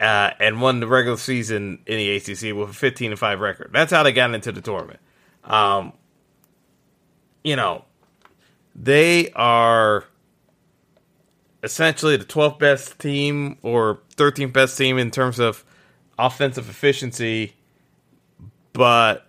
uh, 0.00 0.34
and 0.40 0.60
won 0.60 0.80
the 0.80 0.88
regular 0.88 1.16
season 1.16 1.78
in 1.86 1.98
the 1.98 2.16
ACC 2.16 2.52
with 2.52 2.70
a 2.70 2.74
15 2.74 3.12
and 3.12 3.20
5 3.20 3.38
record. 3.38 3.70
That's 3.72 3.92
how 3.92 4.02
they 4.02 4.10
got 4.10 4.34
into 4.34 4.50
the 4.50 4.60
tournament. 4.60 4.98
Um, 5.44 5.92
you 7.44 7.56
know, 7.56 7.84
they 8.74 9.30
are 9.32 10.04
essentially 11.62 12.16
the 12.16 12.24
12th 12.24 12.58
best 12.58 12.98
team 12.98 13.58
or 13.62 14.00
13th 14.16 14.52
best 14.52 14.78
team 14.78 14.98
in 14.98 15.10
terms 15.10 15.38
of 15.38 15.64
offensive 16.18 16.68
efficiency, 16.68 17.54
but 18.72 19.28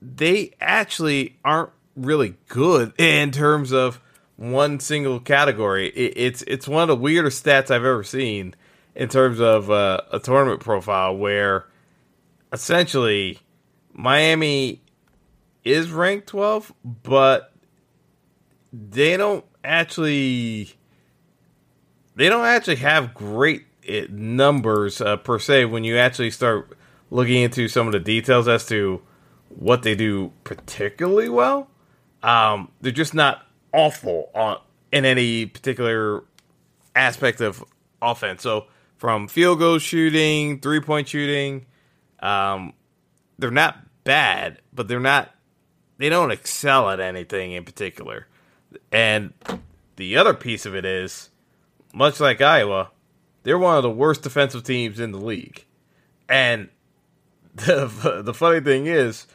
they 0.00 0.52
actually 0.60 1.38
aren't 1.44 1.70
really 1.96 2.34
good 2.48 2.92
in 2.98 3.30
terms 3.30 3.72
of 3.72 4.00
one 4.36 4.80
single 4.80 5.20
category. 5.20 5.88
It, 5.88 6.14
it's 6.16 6.42
it's 6.42 6.66
one 6.66 6.82
of 6.82 6.88
the 6.88 6.96
weirdest 6.96 7.44
stats 7.44 7.70
I've 7.70 7.84
ever 7.84 8.02
seen 8.02 8.54
in 8.94 9.08
terms 9.08 9.40
of 9.40 9.70
uh, 9.70 10.00
a 10.10 10.18
tournament 10.18 10.60
profile 10.60 11.16
where 11.16 11.66
essentially 12.52 13.38
Miami 13.92 14.81
is 15.64 15.90
ranked 15.90 16.26
12, 16.28 16.72
but 17.02 17.52
they 18.72 19.16
don't 19.16 19.44
actually 19.64 20.72
they 22.14 22.28
don't 22.28 22.44
actually 22.44 22.76
have 22.76 23.14
great 23.14 23.66
eh, 23.86 24.06
numbers 24.10 25.00
uh, 25.00 25.16
per 25.16 25.38
se 25.38 25.66
when 25.66 25.84
you 25.84 25.96
actually 25.96 26.30
start 26.30 26.76
looking 27.10 27.42
into 27.42 27.68
some 27.68 27.86
of 27.86 27.92
the 27.92 28.00
details 28.00 28.48
as 28.48 28.66
to 28.66 29.00
what 29.48 29.82
they 29.82 29.94
do 29.94 30.32
particularly 30.44 31.28
well. 31.28 31.68
Um, 32.22 32.70
they're 32.80 32.92
just 32.92 33.14
not 33.14 33.46
awful 33.72 34.30
on 34.34 34.58
in 34.92 35.04
any 35.04 35.46
particular 35.46 36.24
aspect 36.94 37.40
of 37.40 37.64
offense. 38.00 38.42
So 38.42 38.66
from 38.96 39.26
field 39.26 39.58
goal 39.58 39.78
shooting, 39.78 40.60
three 40.60 40.80
point 40.80 41.08
shooting. 41.08 41.66
Um, 42.20 42.74
they're 43.38 43.50
not 43.50 43.78
bad, 44.04 44.60
but 44.72 44.88
they're 44.88 45.00
not. 45.00 45.34
They 46.02 46.08
don't 46.08 46.32
excel 46.32 46.90
at 46.90 46.98
anything 46.98 47.52
in 47.52 47.62
particular. 47.62 48.26
And 48.90 49.34
the 49.94 50.16
other 50.16 50.34
piece 50.34 50.66
of 50.66 50.74
it 50.74 50.84
is, 50.84 51.30
much 51.94 52.18
like 52.18 52.40
Iowa, 52.40 52.90
they're 53.44 53.56
one 53.56 53.76
of 53.76 53.84
the 53.84 53.90
worst 53.90 54.22
defensive 54.24 54.64
teams 54.64 54.98
in 54.98 55.12
the 55.12 55.20
league. 55.20 55.64
And 56.28 56.70
the 57.54 58.20
the 58.24 58.34
funny 58.34 58.58
thing 58.58 58.86
is, 58.86 59.28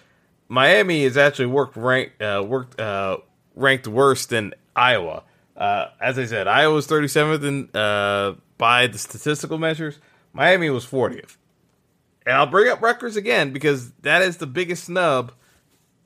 Miami 0.49 1.05
has 1.05 1.15
actually 1.15 1.45
worked 1.45 1.77
ranked 1.77 2.21
uh, 2.21 2.43
worked 2.45 2.77
uh, 2.77 3.19
ranked 3.55 3.87
worse 3.87 4.25
than 4.25 4.53
Iowa. 4.75 5.23
Uh, 5.55 5.85
as 6.01 6.19
I 6.19 6.25
said, 6.25 6.49
Iowa 6.49 6.73
was 6.73 6.85
37th 6.85 7.45
in 7.45 7.69
uh, 7.73 8.33
by 8.57 8.87
the 8.87 8.97
statistical 8.97 9.57
measures, 9.57 9.99
Miami 10.33 10.69
was 10.69 10.85
40th. 10.85 11.37
And 12.25 12.35
I'll 12.35 12.45
bring 12.45 12.69
up 12.69 12.81
Rutgers 12.81 13.15
again 13.15 13.53
because 13.53 13.91
that 14.01 14.21
is 14.21 14.35
the 14.35 14.47
biggest 14.47 14.83
snub 14.83 15.31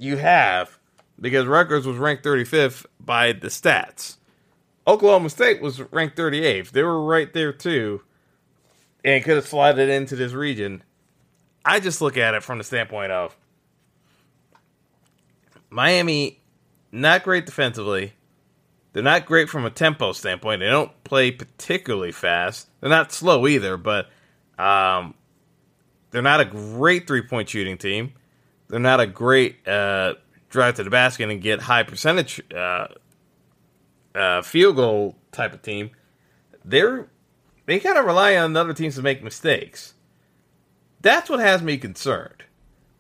you 0.02 0.18
have 0.18 0.80
because 1.20 1.46
Rutgers 1.46 1.86
was 1.86 1.98
ranked 1.98 2.24
35th 2.24 2.86
by 3.00 3.32
the 3.34 3.48
stats. 3.48 4.18
Oklahoma 4.88 5.30
State 5.30 5.62
was 5.62 5.80
ranked 5.92 6.18
38th. 6.18 6.72
They 6.72 6.82
were 6.82 7.04
right 7.04 7.32
there 7.32 7.54
too, 7.54 8.02
and 9.06 9.24
could 9.24 9.36
have 9.36 9.48
slotted 9.48 9.90
into 9.90 10.16
this 10.16 10.34
region. 10.34 10.84
I 11.64 11.80
just 11.80 12.02
look 12.02 12.18
at 12.18 12.34
it 12.34 12.42
from 12.42 12.58
the 12.58 12.64
standpoint 12.64 13.12
of 13.12 13.38
Miami, 15.70 16.42
not 16.92 17.24
great 17.24 17.46
defensively. 17.46 18.14
They're 18.94 19.04
not 19.04 19.28
great 19.28 19.50
from 19.50 19.66
a 19.66 19.70
tempo 19.70 20.12
standpoint. 20.12 20.60
They 20.60 20.68
don't 20.68 20.92
play 21.04 21.32
particularly 21.32 22.12
fast. 22.12 22.68
They're 22.82 22.90
not 22.90 23.12
slow 23.12 23.48
either, 23.48 23.78
but 23.78 24.10
um, 24.58 25.14
they're 26.10 26.24
not 26.24 26.42
a 26.42 26.46
great 26.46 27.08
three 27.08 27.22
point 27.22 27.48
shooting 27.50 27.78
team. 27.78 28.14
They're 28.72 28.80
not 28.80 29.00
a 29.00 29.06
great 29.06 29.68
uh, 29.68 30.16
drive 30.50 30.76
to 30.76 30.84
the 30.84 30.90
basket 30.90 31.30
and 31.30 31.42
get 31.42 31.62
high 31.62 31.84
percentage 31.84 32.42
uh, 32.54 32.88
uh, 34.16 34.42
field 34.42 34.78
goal 34.78 35.18
type 35.32 35.54
of 35.54 35.62
team. 35.62 35.92
They're 36.66 37.08
they 37.66 37.80
kind 37.80 37.98
of 37.98 38.06
rely 38.06 38.36
on 38.36 38.56
other 38.58 38.74
teams 38.74 38.96
to 38.96 39.02
make 39.02 39.24
mistakes. 39.24 39.94
That's 41.02 41.30
what 41.30 41.40
has 41.40 41.62
me 41.62 41.78
concerned 41.78 42.44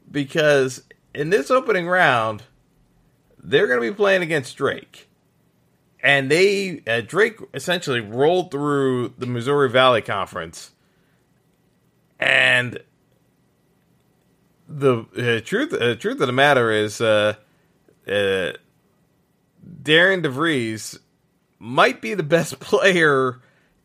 because 0.09 0.83
in 1.15 1.29
this 1.29 1.49
opening 1.49 1.87
round, 1.87 2.43
they're 3.41 3.67
going 3.67 3.81
to 3.81 3.91
be 3.91 3.95
playing 3.95 4.21
against 4.21 4.55
Drake 4.55 5.09
and 6.03 6.29
they 6.29 6.81
uh, 6.87 7.01
Drake 7.01 7.39
essentially 7.53 8.01
rolled 8.01 8.51
through 8.51 9.13
the 9.17 9.25
Missouri 9.25 9.69
Valley 9.69 10.01
Conference, 10.01 10.71
and 12.19 12.79
the 14.79 15.05
uh, 15.17 15.45
truth 15.45 15.73
uh, 15.73 15.95
truth 15.95 16.21
of 16.21 16.27
the 16.27 16.33
matter 16.33 16.71
is, 16.71 17.01
uh, 17.01 17.35
uh, 18.07 18.51
Darian 19.83 20.21
DeVries 20.21 20.99
might 21.59 22.01
be 22.01 22.13
the 22.13 22.23
best 22.23 22.59
player 22.59 23.39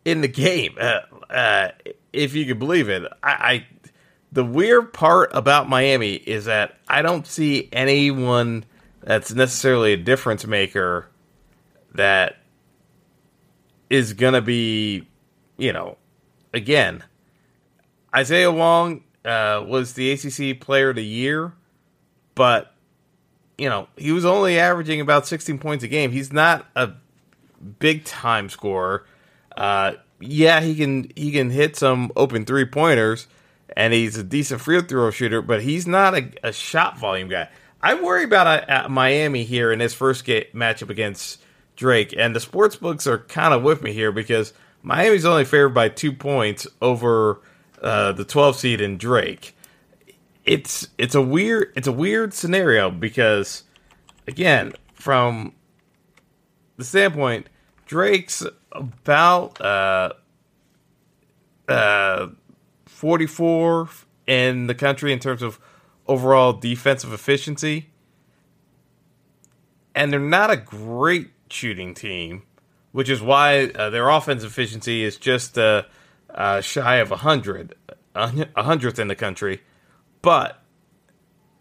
in 0.05 0.21
the 0.21 0.29
game, 0.29 0.77
uh, 0.79 1.69
if 2.13 2.35
you 2.35 2.47
can 2.47 2.59
believe 2.59 2.89
it. 2.89 3.03
I, 3.23 3.31
I 3.31 3.67
the 4.33 4.45
weird 4.45 4.93
part 4.93 5.31
about 5.35 5.69
Miami 5.69 6.15
is 6.15 6.45
that 6.47 6.79
I 6.89 7.03
don't 7.03 7.27
see 7.27 7.69
anyone 7.73 8.65
that's 9.01 9.33
necessarily 9.33 9.93
a 9.93 9.97
difference 9.97 10.47
maker 10.47 11.09
that 11.95 12.37
is 13.89 14.13
to 14.35 14.43
be, 14.43 15.09
you 15.57 15.73
know, 15.73 15.97
again, 16.53 17.03
Isaiah 18.15 18.53
Wong 18.53 19.05
uh, 19.27 19.65
was 19.67 19.95
the 19.95 20.13
ACC 20.13 20.61
Player 20.61 20.91
of 20.91 20.97
the 20.97 21.05
Year, 21.05 21.53
but 22.35 22.73
you 23.59 23.69
know 23.69 23.89
he 23.97 24.13
was 24.13 24.25
only 24.25 24.59
averaging 24.59 25.01
about 25.01 25.27
16 25.27 25.59
points 25.59 25.85
a 25.85 25.89
game. 25.89 26.13
He's 26.13 26.33
not 26.33 26.67
a 26.77 26.93
big 27.79 28.05
time 28.05 28.49
scorer. 28.49 29.05
Uh, 29.57 29.95
yeah, 30.21 30.61
he 30.61 30.75
can 30.75 31.11
he 31.17 31.33
can 31.33 31.51
hit 31.51 31.77
some 31.77 32.13
open 32.17 32.45
three 32.45 32.65
pointers, 32.65 33.27
and 33.77 33.93
he's 33.93 34.17
a 34.17 34.23
decent 34.25 34.61
free 34.61 34.81
throw 34.83 35.11
shooter, 35.11 35.43
but 35.43 35.63
he's 35.63 35.87
not 35.87 36.15
a, 36.15 36.31
a 36.43 36.53
shot 36.53 36.99
volume 36.99 37.29
guy. 37.29 37.49
I 37.83 37.95
worry 37.95 38.25
about 38.25 38.69
uh, 38.69 38.89
Miami 38.89 39.45
here 39.45 39.71
in 39.71 39.81
his 39.81 39.95
first 39.95 40.25
game, 40.25 40.45
matchup 40.55 40.91
against 40.91 41.41
Drake. 41.77 42.15
And 42.17 42.35
the 42.35 42.41
sports 42.41 42.77
books 42.77 43.07
are 43.07 43.19
kind 43.19 43.55
of 43.55 43.63
with 43.63 43.83
me 43.83 43.93
here 43.93 44.11
because 44.11 44.53
Miami's 44.83 45.25
only 45.25 45.45
favored 45.45 45.75
by 45.75 45.91
two 45.91 46.13
points 46.13 46.67
over 46.81 47.41
uh, 47.87 48.13
the 48.13 48.25
12 48.25 48.57
seed 48.57 48.81
in 48.81 48.99
Drake. 48.99 49.57
It's 50.45 50.89
it's 50.99 51.15
a 51.15 51.23
weird 51.23 51.73
it's 51.77 51.87
a 51.87 51.93
weird 51.93 52.35
scenario 52.35 52.91
because 52.91 53.65
again 54.27 54.73
from 54.95 55.55
the 56.77 56.85
standpoint 56.85 57.49
Drake's 57.87 58.45
about 58.73 59.61
uh, 59.61 60.13
uh, 61.69 62.29
44 62.87 63.89
in 64.27 64.67
the 64.67 64.75
country 64.75 65.13
in 65.13 65.19
terms 65.19 65.43
of 65.43 65.61
overall 66.07 66.53
defensive 66.53 67.13
efficiency. 67.13 67.91
And 69.95 70.13
they're 70.13 70.21
not 70.21 70.51
a 70.51 70.57
great 70.57 71.31
shooting 71.51 71.95
team, 71.95 72.43
which 72.93 73.09
is 73.09 73.23
why 73.23 73.67
uh, 73.69 73.91
their 73.91 74.09
offense 74.09 74.45
efficiency 74.45 75.05
is 75.05 75.17
just 75.17 75.57
uh, 75.57 75.85
uh, 76.37 76.61
shy 76.61 76.97
of 76.97 77.11
100, 77.11 77.75
a 78.15 78.63
hundredth 78.63 78.99
in 78.99 79.09
the 79.09 79.17
country. 79.17 79.63
But 80.23 80.63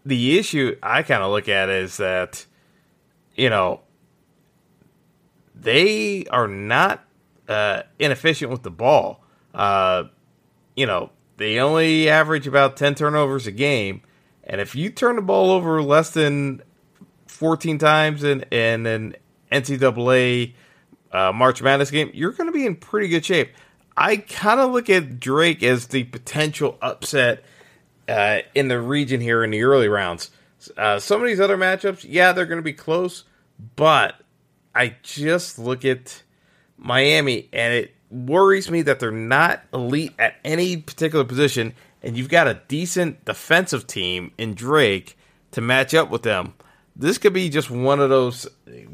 the 0.04 0.38
issue 0.38 0.76
I 0.82 1.02
kind 1.02 1.22
of 1.22 1.32
look 1.32 1.48
at 1.48 1.68
is 1.68 1.96
that, 1.96 2.46
you 3.34 3.50
know, 3.50 3.80
they 5.54 6.26
are 6.26 6.46
not 6.46 7.04
uh, 7.48 7.82
inefficient 7.98 8.50
with 8.50 8.62
the 8.62 8.70
ball. 8.70 9.24
Uh, 9.54 10.04
you 10.76 10.86
know, 10.86 11.10
they 11.38 11.58
only 11.58 12.08
average 12.08 12.46
about 12.46 12.76
10 12.76 12.94
turnovers 12.94 13.46
a 13.46 13.52
game. 13.52 14.02
And 14.44 14.60
if 14.60 14.74
you 14.74 14.90
turn 14.90 15.16
the 15.16 15.22
ball 15.22 15.50
over 15.50 15.82
less 15.82 16.10
than 16.10 16.62
14 17.26 17.78
times 17.78 18.22
in, 18.22 18.42
in 18.42 18.86
an 18.86 19.16
NCAA 19.50 20.54
uh, 21.12 21.32
March 21.32 21.62
Madness 21.62 21.90
game, 21.90 22.10
you're 22.14 22.32
going 22.32 22.48
to 22.48 22.52
be 22.52 22.66
in 22.66 22.76
pretty 22.76 23.08
good 23.08 23.24
shape. 23.24 23.50
I 23.96 24.18
kind 24.18 24.60
of 24.60 24.72
look 24.72 24.90
at 24.90 25.20
Drake 25.20 25.62
as 25.62 25.86
the 25.86 26.04
potential 26.04 26.78
upset 26.82 27.44
uh, 28.08 28.40
in 28.54 28.68
the 28.68 28.80
region 28.80 29.20
here 29.20 29.42
in 29.42 29.50
the 29.50 29.62
early 29.62 29.88
rounds. 29.88 30.30
Uh, 30.76 30.98
some 30.98 31.20
of 31.20 31.26
these 31.26 31.40
other 31.40 31.56
matchups, 31.56 32.04
yeah, 32.08 32.32
they're 32.32 32.46
going 32.46 32.58
to 32.58 32.62
be 32.62 32.72
close, 32.72 33.24
but 33.76 34.16
I 34.74 34.96
just 35.02 35.58
look 35.58 35.84
at 35.84 36.22
Miami 36.76 37.48
and 37.52 37.72
it 37.72 37.94
worries 38.10 38.70
me 38.70 38.82
that 38.82 39.00
they're 39.00 39.10
not 39.10 39.62
elite 39.72 40.12
at 40.18 40.36
any 40.44 40.76
particular 40.76 41.24
position, 41.24 41.74
and 42.02 42.16
you've 42.16 42.28
got 42.28 42.46
a 42.46 42.60
decent 42.68 43.24
defensive 43.24 43.86
team 43.86 44.32
in 44.36 44.54
Drake 44.54 45.16
to 45.52 45.60
match 45.60 45.94
up 45.94 46.10
with 46.10 46.22
them 46.22 46.54
this 46.96 47.18
could 47.18 47.34
be 47.34 47.48
just 47.50 47.70
one 47.70 48.00
of 48.00 48.08
those 48.08 48.48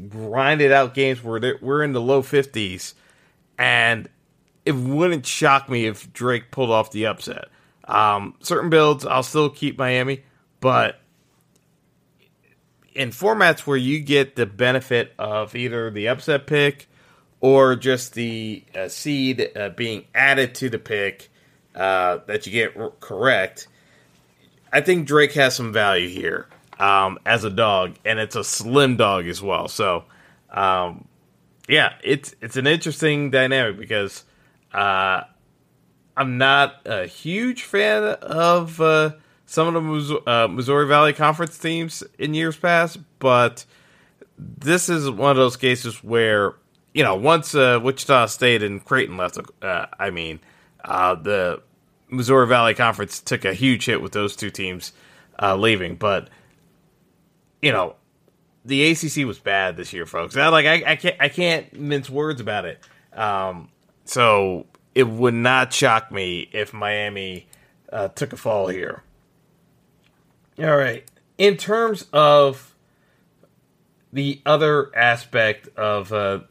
grinded 0.09 0.71
out 0.71 0.93
games 0.93 1.23
where 1.23 1.57
we're 1.61 1.83
in 1.83 1.93
the 1.93 2.01
low 2.01 2.21
50s, 2.21 2.93
and 3.57 4.09
it 4.65 4.73
wouldn't 4.73 5.25
shock 5.25 5.69
me 5.69 5.85
if 5.85 6.11
Drake 6.13 6.51
pulled 6.51 6.71
off 6.71 6.91
the 6.91 7.05
upset. 7.07 7.49
Um, 7.85 8.35
certain 8.39 8.69
builds, 8.69 9.05
I'll 9.05 9.23
still 9.23 9.49
keep 9.49 9.77
Miami, 9.77 10.23
but 10.59 10.99
in 12.95 13.09
formats 13.09 13.61
where 13.61 13.77
you 13.77 13.99
get 13.99 14.35
the 14.35 14.45
benefit 14.45 15.13
of 15.17 15.55
either 15.55 15.89
the 15.89 16.07
upset 16.07 16.47
pick 16.47 16.87
or 17.41 17.75
just 17.75 18.13
the 18.13 18.63
uh, 18.75 18.87
seed 18.87 19.51
uh, 19.55 19.69
being 19.69 20.05
added 20.15 20.55
to 20.55 20.69
the 20.69 20.79
pick 20.79 21.29
uh, 21.75 22.19
that 22.27 22.45
you 22.45 22.51
get 22.53 22.77
r- 22.77 22.93
correct, 22.99 23.67
I 24.71 24.81
think 24.81 25.07
Drake 25.07 25.33
has 25.33 25.55
some 25.55 25.73
value 25.73 26.07
here 26.07 26.47
um, 26.79 27.19
as 27.25 27.43
a 27.43 27.49
dog, 27.49 27.95
and 28.05 28.19
it's 28.19 28.35
a 28.35 28.43
slim 28.43 28.95
dog 28.95 29.27
as 29.27 29.41
well. 29.41 29.67
So, 29.67 30.05
um, 30.51 31.07
yeah, 31.67 31.93
it's 32.03 32.35
it's 32.41 32.57
an 32.57 32.67
interesting 32.67 33.31
dynamic 33.31 33.77
because 33.77 34.23
uh, 34.73 35.23
I'm 36.15 36.37
not 36.37 36.81
a 36.85 37.05
huge 37.05 37.63
fan 37.63 38.03
of 38.03 38.79
uh, 38.81 39.11
some 39.45 39.75
of 39.75 40.07
the 40.07 40.29
uh, 40.29 40.47
Missouri 40.47 40.87
Valley 40.87 41.13
Conference 41.13 41.57
teams 41.57 42.03
in 42.17 42.33
years 42.33 42.55
past, 42.55 42.99
but 43.19 43.65
this 44.37 44.89
is 44.89 45.09
one 45.09 45.31
of 45.31 45.37
those 45.37 45.57
cases 45.57 46.03
where 46.03 46.55
you 46.93 47.03
know 47.03 47.15
once 47.15 47.55
uh, 47.55 47.79
Wichita 47.81 48.27
State 48.27 48.63
and 48.63 48.83
Creighton 48.83 49.17
left, 49.17 49.37
uh, 49.61 49.85
I 49.99 50.09
mean 50.09 50.39
uh, 50.83 51.15
the 51.15 51.61
Missouri 52.09 52.47
Valley 52.47 52.73
Conference 52.73 53.19
took 53.19 53.45
a 53.45 53.53
huge 53.53 53.85
hit 53.85 54.01
with 54.01 54.11
those 54.11 54.35
two 54.35 54.49
teams 54.49 54.93
leaving, 55.41 55.95
but 55.95 56.29
you 57.63 57.71
know, 57.71 57.95
the 58.65 58.91
ACC 58.91 59.25
was 59.25 59.39
bad 59.39 59.77
this 59.77 59.93
year, 59.93 60.05
folks. 60.05 60.35
I, 60.35 60.49
like 60.49 60.65
I, 60.65 60.91
I 60.91 60.95
can't 60.97 61.15
I 61.19 61.29
can't 61.29 61.73
mince 61.79 62.09
words 62.09 62.41
about 62.41 62.65
it. 62.65 62.79
Um, 63.13 63.69
so 64.05 64.65
it 64.95 65.07
would 65.07 65.33
not 65.33 65.73
shock 65.73 66.11
me 66.11 66.49
if 66.51 66.73
Miami 66.73 67.47
uh, 67.91 68.09
took 68.09 68.33
a 68.33 68.37
fall 68.37 68.67
here. 68.67 69.03
All 70.59 70.77
right. 70.77 71.03
In 71.37 71.57
terms 71.57 72.05
of 72.13 72.75
the 74.11 74.41
other 74.45 74.95
aspect 74.95 75.67
of 75.77 76.13
uh, 76.13 76.41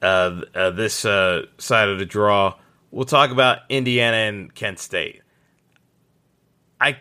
uh, 0.00 0.42
uh 0.54 0.70
this 0.70 1.04
uh, 1.04 1.46
side 1.58 1.88
of 1.88 1.98
the 1.98 2.06
draw, 2.06 2.54
we'll 2.90 3.04
talk 3.04 3.30
about 3.30 3.60
Indiana 3.68 4.16
and 4.16 4.54
Kent 4.54 4.78
State. 4.78 5.22
I 6.80 6.96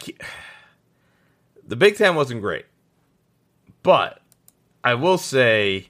the 1.65 1.75
Big 1.75 1.97
Ten 1.97 2.15
wasn't 2.15 2.41
great. 2.41 2.65
But 3.83 4.21
I 4.83 4.95
will 4.95 5.17
say, 5.17 5.89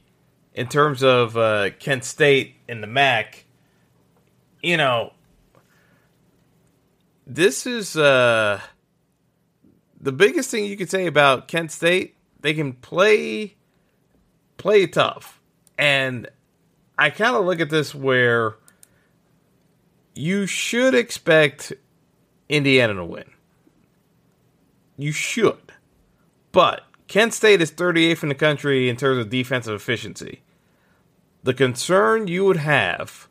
in 0.54 0.68
terms 0.68 1.04
of 1.04 1.38
uh, 1.38 1.70
Kent 1.80 2.04
State 2.04 2.56
and 2.68 2.82
the 2.82 2.88
MAC, 2.88 3.43
you 4.64 4.78
know, 4.78 5.12
this 7.28 7.68
is 7.68 7.96
uh, 7.96 8.60
the 10.00 10.12
biggest 10.12 10.50
thing 10.50 10.66
you 10.66 10.78
could 10.78 10.90
say 10.90 11.06
about 11.06 11.48
Kent 11.48 11.72
State, 11.72 12.16
they 12.40 12.54
can 12.54 12.74
play 12.74 13.56
play 14.58 14.88
tough. 14.88 15.42
And 15.78 16.30
I 16.98 17.10
kind 17.10 17.36
of 17.36 17.46
look 17.46 17.60
at 17.60 17.70
this 17.70 17.94
where 17.94 18.56
you 20.16 20.46
should 20.46 20.96
expect 20.96 21.74
Indiana 22.48 22.94
to 22.94 23.06
win. 23.06 23.26
You 24.96 25.12
should. 25.12 25.74
But 26.52 26.84
Kent 27.08 27.34
State 27.34 27.62
is 27.62 27.72
38th 27.72 28.24
in 28.24 28.30
the 28.30 28.36
country 28.36 28.90
in 28.90 28.96
terms 28.96 29.20
of 29.20 29.30
defensive 29.30 29.74
efficiency. 29.74 30.44
The 31.42 31.54
concern 31.54 32.28
you 32.28 32.46
would 32.46 32.58
have 32.58 33.28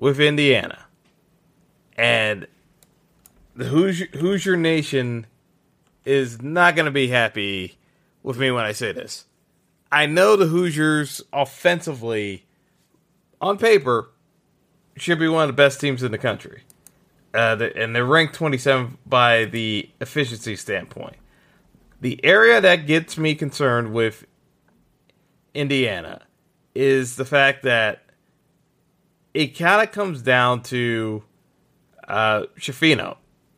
with 0.00 0.18
Indiana 0.18 0.86
and 1.96 2.48
the 3.54 3.66
Hoosier, 3.66 4.06
Hoosier 4.14 4.56
Nation 4.56 5.26
is 6.04 6.40
not 6.42 6.74
going 6.74 6.86
to 6.86 6.90
be 6.90 7.08
happy 7.08 7.76
with 8.22 8.38
me 8.38 8.50
when 8.50 8.64
I 8.64 8.72
say 8.72 8.90
this. 8.90 9.26
I 9.92 10.06
know 10.06 10.34
the 10.34 10.46
Hoosiers 10.46 11.20
offensively, 11.32 12.46
on 13.40 13.58
paper, 13.58 14.10
should 14.96 15.18
be 15.18 15.28
one 15.28 15.42
of 15.42 15.48
the 15.48 15.52
best 15.52 15.80
teams 15.80 16.02
in 16.02 16.10
the 16.10 16.18
country. 16.18 16.62
Uh, 17.34 17.68
and 17.76 17.94
they're 17.94 18.04
ranked 18.04 18.34
27 18.34 18.98
by 19.06 19.44
the 19.44 19.90
efficiency 20.00 20.56
standpoint. 20.56 21.16
The 22.00 22.24
area 22.24 22.60
that 22.60 22.86
gets 22.86 23.18
me 23.18 23.34
concerned 23.34 23.92
with 23.92 24.24
Indiana 25.52 26.22
is 26.74 27.16
the 27.16 27.24
fact 27.24 27.62
that 27.64 28.04
it 29.34 29.58
kind 29.58 29.82
of 29.82 29.92
comes 29.92 30.22
down 30.22 30.62
to 30.64 31.22
uh, 32.06 32.42
Schifino. 32.58 33.16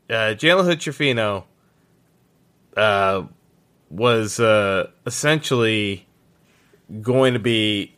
Uh, 0.09 0.35
Jalen 0.35 0.65
Hood 0.65 0.81
Schifino 0.81 1.45
uh, 2.77 3.23
was 3.91 4.39
uh, 4.39 4.91
essentially 5.07 6.07
going 7.01 7.33
to 7.33 7.39
be 7.39 7.95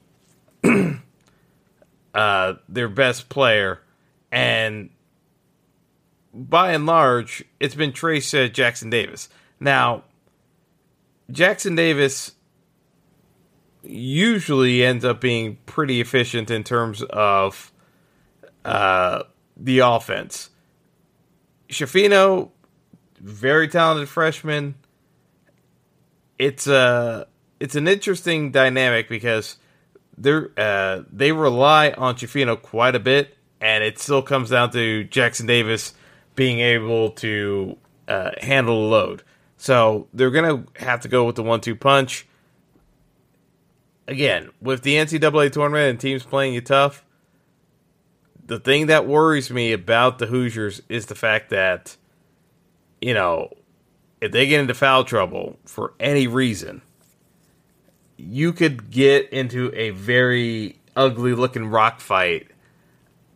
uh, 2.15 2.55
their 2.69 2.89
best 2.89 3.29
player, 3.29 3.81
and 4.31 4.91
by 6.33 6.73
and 6.73 6.87
large, 6.87 7.45
it's 7.61 7.75
been 7.75 7.93
Trayce 7.93 8.31
to 8.31 8.49
Jackson 8.49 8.91
Davis. 8.91 9.29
Now, 9.61 10.05
Jackson 11.31 11.75
Davis 11.75 12.33
usually 13.85 14.85
ends 14.85 15.05
up 15.05 15.20
being 15.20 15.59
pretty 15.66 16.01
efficient 16.01 16.51
in 16.51 16.64
terms 16.64 17.03
of 17.03 17.73
uh, 18.64 19.25
the 19.57 19.81
offense. 19.81 20.51
Schifino, 21.68 22.51
very 23.20 23.68
talented 23.68 24.09
freshman. 24.09 24.75
It's 26.38 26.66
a 26.66 27.27
it's 27.61 27.77
an 27.77 27.88
interesting 27.88 28.51
dynamic 28.51 29.09
because 29.09 29.57
they 30.18 30.40
uh, 30.57 31.03
they 31.12 31.33
rely 31.33 31.90
on 31.90 32.16
Schifino 32.16 32.61
quite 32.61 32.94
a 32.94 33.01
bit, 33.01 33.37
and 33.61 33.85
it 33.85 33.99
still 33.99 34.23
comes 34.23 34.51
down 34.51 34.70
to 34.73 35.05
Jackson 35.05 35.47
Davis 35.47 35.94
being 36.35 36.59
able 36.59 37.11
to 37.11 37.77
uh, 38.09 38.31
handle 38.40 38.83
the 38.83 38.88
load. 38.88 39.23
So 39.57 40.09
they're 40.12 40.31
gonna 40.31 40.64
have 40.77 41.01
to 41.03 41.09
go 41.09 41.25
with 41.25 41.37
the 41.37 41.42
one-two 41.42 41.77
punch. 41.77 42.27
Again, 44.07 44.51
with 44.61 44.83
the 44.83 44.95
NCAA 44.95 45.51
tournament 45.53 45.90
and 45.90 46.01
teams 46.01 46.23
playing 46.25 46.55
you 46.55 46.61
tough, 46.61 47.05
the 48.47 48.61
thing 48.61 48.87
that 48.87 49.07
worries 49.07 49.51
me 49.51 49.73
about 49.73 50.19
the 50.19 50.27
Hoosiers 50.27 50.83
is 50.88 51.07
the 51.07 51.14
fact 51.14 51.51
that, 51.51 51.97
you 53.01 53.14
know, 53.14 53.51
if 54.21 54.33
they 54.33 54.47
get 54.47 54.61
into 54.61 54.75
foul 54.75 55.05
trouble 55.05 55.59
for 55.64 55.95
any 55.99 56.27
reason, 56.27 56.83
you 58.17 58.53
could 58.53 58.90
get 58.90 59.31
into 59.31 59.73
a 59.75 59.90
very 59.90 60.79
ugly 60.95 61.35
looking 61.35 61.67
rock 61.67 62.01
fight 62.01 62.49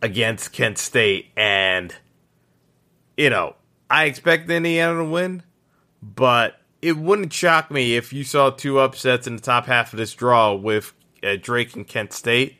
against 0.01 0.53
Kent 0.53 0.77
State. 0.77 1.31
And, 1.35 1.93
you 3.17 3.29
know, 3.29 3.55
I 3.89 4.05
expect 4.05 4.49
Indiana 4.49 4.99
to 4.99 5.05
win, 5.05 5.43
but 6.01 6.59
it 6.81 6.97
wouldn't 6.97 7.33
shock 7.33 7.71
me 7.71 7.95
if 7.95 8.13
you 8.13 8.23
saw 8.23 8.49
two 8.49 8.79
upsets 8.79 9.27
in 9.27 9.35
the 9.35 9.41
top 9.41 9.65
half 9.65 9.93
of 9.93 9.97
this 9.97 10.13
draw 10.13 10.53
with 10.53 10.93
uh, 11.23 11.35
Drake 11.41 11.75
and 11.75 11.87
Kent 11.87 12.13
State 12.13 12.59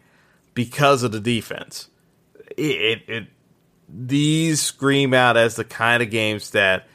because 0.53 1.03
of 1.03 1.11
the 1.11 1.19
defense. 1.19 1.89
It, 2.57 2.81
it, 2.81 3.03
it, 3.07 3.27
these 3.87 4.61
scream 4.61 5.13
out 5.13 5.37
as 5.37 5.55
the 5.55 5.63
kind 5.63 6.03
of 6.03 6.09
games 6.09 6.51
that 6.51 6.87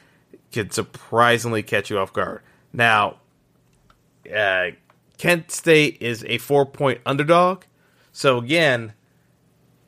could 0.51 0.73
surprisingly 0.73 1.63
catch 1.63 1.89
you 1.89 1.97
off 1.97 2.13
guard. 2.13 2.41
Now, 2.71 3.17
uh, 4.33 4.67
Kent 5.17 5.51
State 5.51 5.97
is 6.01 6.23
a 6.25 6.37
four 6.37 6.65
point 6.65 7.01
underdog. 7.05 7.63
So 8.11 8.37
again, 8.37 8.93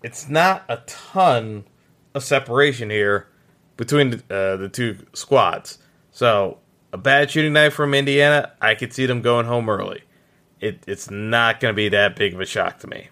it's 0.03 0.27
not 0.27 0.65
a 0.67 0.77
ton 0.87 1.65
of 2.13 2.23
separation 2.23 2.89
here 2.89 3.27
between 3.77 4.15
uh, 4.29 4.57
the 4.57 4.69
two 4.71 5.05
squads. 5.13 5.77
So 6.11 6.59
a 6.97 7.01
bad 7.01 7.29
shooting 7.29 7.53
night 7.53 7.73
from 7.73 7.93
Indiana, 7.93 8.51
I 8.59 8.75
could 8.75 8.91
see 8.91 9.05
them 9.05 9.21
going 9.21 9.45
home 9.45 9.69
early. 9.69 10.01
It, 10.59 10.83
it's 10.87 11.11
not 11.11 11.59
going 11.59 11.73
to 11.73 11.75
be 11.75 11.89
that 11.89 12.15
big 12.15 12.33
of 12.33 12.41
a 12.41 12.45
shock 12.45 12.79
to 12.79 12.87
me. 12.87 13.09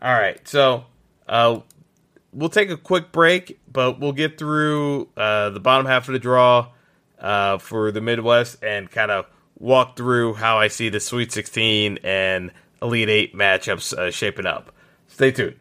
All 0.00 0.12
right, 0.12 0.46
so 0.46 0.84
uh, 1.28 1.60
we'll 2.32 2.48
take 2.48 2.70
a 2.70 2.76
quick 2.76 3.10
break, 3.10 3.58
but 3.70 3.98
we'll 3.98 4.12
get 4.12 4.38
through 4.38 5.08
uh, 5.16 5.50
the 5.50 5.60
bottom 5.60 5.86
half 5.86 6.08
of 6.08 6.12
the 6.12 6.18
draw 6.18 6.68
uh, 7.18 7.58
for 7.58 7.90
the 7.90 8.00
Midwest 8.00 8.62
and 8.62 8.90
kind 8.90 9.10
of 9.10 9.26
walk 9.58 9.96
through 9.96 10.34
how 10.34 10.58
I 10.58 10.68
see 10.68 10.88
the 10.88 11.00
Sweet 11.00 11.32
16 11.32 11.98
and 12.04 12.52
Elite 12.80 13.08
8 13.08 13.34
matchups 13.34 13.94
uh, 13.94 14.10
shaping 14.10 14.46
up. 14.46 14.70
Stay 15.08 15.32
tuned. 15.32 15.56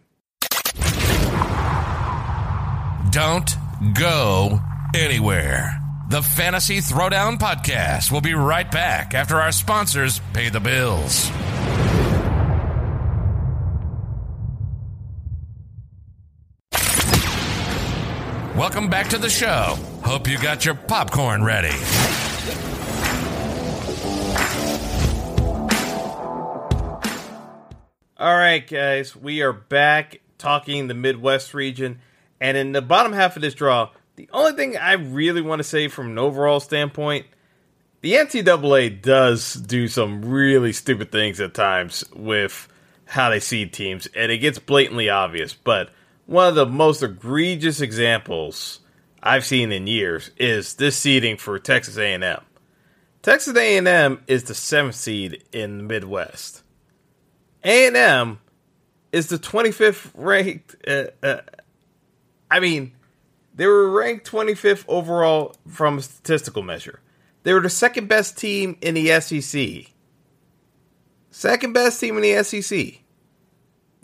Don't 3.11 3.55
go 3.93 4.59
anywhere. 4.93 5.84
The 6.07 6.21
Fantasy 6.21 6.81
Throwdown 6.81 7.39
Podcast 7.39 8.11
will 8.11 8.21
be 8.21 8.35
right 8.35 8.69
back 8.71 9.15
after 9.15 9.37
our 9.37 9.51
sponsors 9.51 10.21
pay 10.33 10.49
the 10.49 10.59
bills. 10.59 11.31
Welcome 18.55 18.87
back 18.87 19.09
to 19.09 19.17
the 19.17 19.31
show. 19.31 19.79
Hope 20.03 20.27
you 20.27 20.37
got 20.37 20.63
your 20.63 20.75
popcorn 20.75 21.43
ready. 21.43 21.75
All 28.17 28.37
right, 28.37 28.65
guys, 28.65 29.15
we 29.15 29.41
are 29.41 29.53
back 29.53 30.21
talking 30.37 30.87
the 30.87 30.93
Midwest 30.93 31.55
region. 31.55 31.99
And 32.39 32.55
in 32.55 32.73
the 32.73 32.83
bottom 32.83 33.11
half 33.11 33.35
of 33.35 33.41
this 33.41 33.55
draw, 33.55 33.89
the 34.15 34.29
only 34.31 34.53
thing 34.53 34.77
I 34.77 34.93
really 34.93 35.41
want 35.41 35.59
to 35.59 35.63
say 35.63 35.87
from 35.87 36.11
an 36.11 36.17
overall 36.17 36.59
standpoint, 36.59 37.25
the 38.01 38.13
NCAA 38.13 39.01
does 39.01 39.53
do 39.53 39.87
some 39.87 40.23
really 40.23 40.71
stupid 40.73 41.11
things 41.11 41.39
at 41.41 41.53
times 41.53 42.03
with 42.13 42.67
how 43.05 43.29
they 43.29 43.39
seed 43.39 43.73
teams, 43.73 44.07
and 44.15 44.31
it 44.31 44.39
gets 44.39 44.59
blatantly 44.59 45.09
obvious. 45.09 45.53
But 45.53 45.89
one 46.25 46.47
of 46.47 46.55
the 46.55 46.65
most 46.65 47.03
egregious 47.03 47.81
examples 47.81 48.79
I've 49.21 49.45
seen 49.45 49.71
in 49.71 49.87
years 49.87 50.31
is 50.37 50.75
this 50.75 50.97
seeding 50.97 51.37
for 51.37 51.57
Texas 51.59 51.97
A&M. 51.97 52.41
Texas 53.21 53.57
A&M 53.57 54.23
is 54.27 54.43
the 54.43 54.53
seventh 54.53 54.95
seed 54.95 55.43
in 55.51 55.77
the 55.77 55.83
Midwest. 55.83 56.61
A&M 57.63 58.39
is 59.11 59.27
the 59.27 59.39
25th 59.39 60.11
ranked. 60.13 60.75
Uh, 60.87 61.05
uh, 61.23 61.41
I 62.51 62.59
mean, 62.59 62.94
they 63.55 63.67
were 63.67 63.89
ranked 63.89 64.29
25th 64.29 64.83
overall 64.87 65.55
from 65.67 65.97
a 65.97 66.01
statistical 66.01 66.61
measure. 66.61 66.99
They 67.43 67.53
were 67.53 67.61
the 67.61 67.69
second 67.69 68.07
best 68.07 68.37
team 68.37 68.77
in 68.81 68.95
the 68.95 69.19
SEC. 69.21 69.91
Second 71.31 71.73
best 71.73 71.99
team 71.99 72.17
in 72.17 72.23
the 72.23 72.43
SEC. 72.43 72.99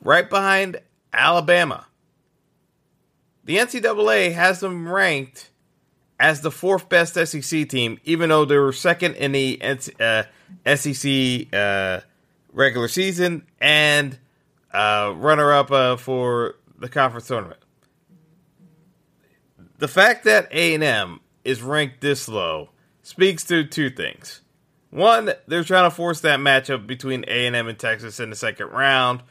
Right 0.04 0.30
behind 0.30 0.80
Alabama. 1.12 1.88
The 3.44 3.58
NCAA 3.58 4.34
has 4.34 4.60
them 4.60 4.88
ranked 4.88 5.50
as 6.20 6.42
the 6.42 6.52
fourth 6.52 6.88
best 6.88 7.16
SEC 7.16 7.68
team, 7.68 8.00
even 8.06 8.30
though 8.30 8.46
they 8.46 8.58
were 8.58 8.72
second 8.72 9.16
in 9.16 9.32
the 9.32 9.60
uh, 10.00 10.24
SEC 10.76 11.54
uh, 11.54 12.02
regular 12.54 12.88
season 12.88 13.44
and 13.60 14.18
uh, 14.72 15.14
runner 15.16 15.52
up 15.52 15.72
uh, 15.72 15.98
for 15.98 16.56
the 16.78 16.88
conference 16.88 17.28
tournament. 17.28 17.61
The 19.82 19.88
fact 19.88 20.26
that 20.26 20.48
A 20.52 20.76
and 20.76 20.84
M 20.84 21.22
is 21.44 21.64
ranked 21.64 22.02
this 22.02 22.28
low 22.28 22.70
speaks 23.02 23.44
to 23.46 23.64
two 23.64 23.90
things. 23.90 24.42
One, 24.92 25.34
they're 25.48 25.64
trying 25.64 25.90
to 25.90 25.96
force 25.96 26.22
that 26.22 26.40
matchup 26.40 26.86
between 26.86 27.26
A 27.28 27.48
and 27.48 27.80
Texas 27.80 28.20
in 28.20 28.30
the 28.30 28.36
second 28.36 28.68
round 28.68 29.24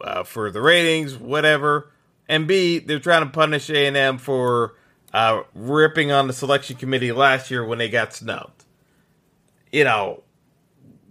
uh, 0.00 0.24
for 0.24 0.50
the 0.50 0.60
ratings, 0.60 1.16
whatever. 1.16 1.92
And 2.28 2.48
B, 2.48 2.80
they're 2.80 2.98
trying 2.98 3.22
to 3.22 3.30
punish 3.30 3.70
A 3.70 3.86
and 3.86 3.96
M 3.96 4.18
for 4.18 4.74
uh, 5.14 5.44
ripping 5.54 6.10
on 6.10 6.26
the 6.26 6.32
selection 6.32 6.74
committee 6.74 7.12
last 7.12 7.48
year 7.48 7.64
when 7.64 7.78
they 7.78 7.88
got 7.88 8.12
snubbed. 8.12 8.64
You 9.70 9.84
know, 9.84 10.24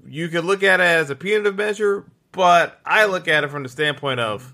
you 0.06 0.28
could 0.28 0.43
look 0.43 0.63
at 0.63 0.82
it 0.82 0.84
as 0.84 1.10
a 1.10 1.15
punitive 1.15 1.56
measure, 1.56 2.04
but 2.34 2.82
I 2.86 3.06
look 3.06 3.30
at 3.30 3.45
it 3.45 3.52
from 3.52 3.63
the 3.63 3.69
standpoint 3.69 4.19
of 4.19 4.54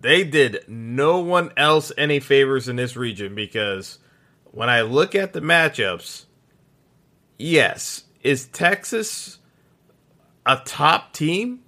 they 0.00 0.24
did 0.24 0.64
no 0.66 1.20
one 1.20 1.52
else 1.56 1.92
any 1.98 2.20
favors 2.20 2.68
in 2.68 2.76
this 2.76 2.96
region 2.96 3.34
because 3.34 3.98
when 4.44 4.68
I 4.70 4.80
look 4.80 5.14
at 5.14 5.32
the 5.32 5.40
matchups, 5.40 6.24
yes, 7.38 8.04
is 8.22 8.46
Texas 8.46 9.38
a 10.46 10.56
top 10.64 11.12
team? 11.12 11.60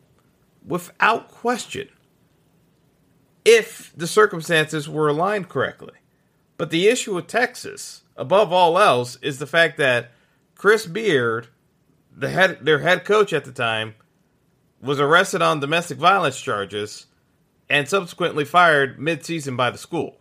Without 0.67 1.29
question. 1.29 1.89
If 3.45 3.93
the 3.97 4.07
circumstances 4.07 4.89
were 4.89 5.09
aligned 5.09 5.49
correctly. 5.49 5.95
But 6.57 6.71
the 6.71 6.87
issue 6.87 7.17
with 7.17 7.27
Texas, 7.27 8.03
above 8.17 8.53
all 8.53 8.79
else, 8.79 9.17
is 9.17 9.39
the 9.39 9.47
fact 9.47 9.79
that 9.79 10.13
Chris 10.55 10.87
Beard, 10.87 11.49
the 12.17 12.29
head 12.29 12.59
their 12.63 12.79
head 12.79 13.05
coach 13.05 13.33
at 13.33 13.45
the 13.45 13.51
time, 13.51 13.97
was 14.81 15.01
arrested 15.01 15.43
on 15.43 15.59
domestic 15.59 15.99
violence 15.99 16.41
charges 16.41 17.07
and 17.73 17.89
subsequently 17.89 18.45
fired 18.45 19.01
mid-season 19.01 19.57
by 19.57 19.71
the 19.71 19.79
school. 19.79 20.19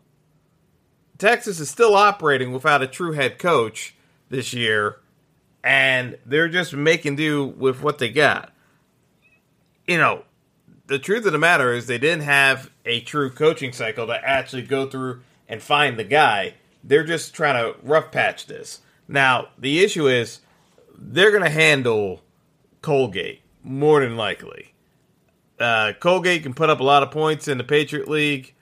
Texas 1.18 1.60
is 1.60 1.70
still 1.70 1.96
operating 1.96 2.54
without 2.54 2.82
a 2.82 2.88
true 2.88 3.12
head 3.12 3.38
coach 3.38 3.94
this 4.30 4.54
year, 4.54 5.00
and 5.62 6.18
they're 6.26 6.48
just 6.48 6.74
making 6.74 7.18
do 7.18 7.46
with 7.46 7.84
what 7.84 7.98
they 7.98 8.08
got. 8.08 8.54
You 9.86 9.98
know, 9.98 10.24
the 10.88 10.98
truth 10.98 11.26
of 11.26 11.34
the 11.34 11.38
matter 11.38 11.74
is 11.74 11.88
they 11.88 11.98
didn't 11.98 12.24
have 12.24 12.72
a 12.86 13.02
true 13.02 13.30
coaching 13.30 13.74
cycle 13.74 14.08
to 14.08 14.26
actually 14.26 14.64
go 14.64 14.90
through 14.90 15.20
and 15.50 15.62
find 15.62 16.00
the 16.00 16.06
guy. 16.06 16.54
They're 16.82 17.04
just 17.04 17.34
trying 17.34 17.62
to 17.62 17.78
rough 17.84 18.14
patch 18.14 18.46
this. 18.46 18.80
Now, 19.10 19.50
the 19.58 19.84
issue 19.84 20.08
is 20.08 20.40
they're 20.98 21.32
going 21.32 21.44
to 21.44 21.50
handle 21.50 22.22
Colgate 22.82 23.42
more 23.62 24.00
than 24.00 24.16
likely. 24.16 24.70
Uh, 25.62 25.93
Colgate 25.93 26.43
can 26.43 26.54
put 26.54 26.69
up 26.69 26.80
a 26.80 26.84
lot 26.84 27.04
of 27.04 27.12
points 27.12 27.47
in 27.47 27.58
the 27.58 27.63
Patriot 27.63 28.08
League. 28.08 28.56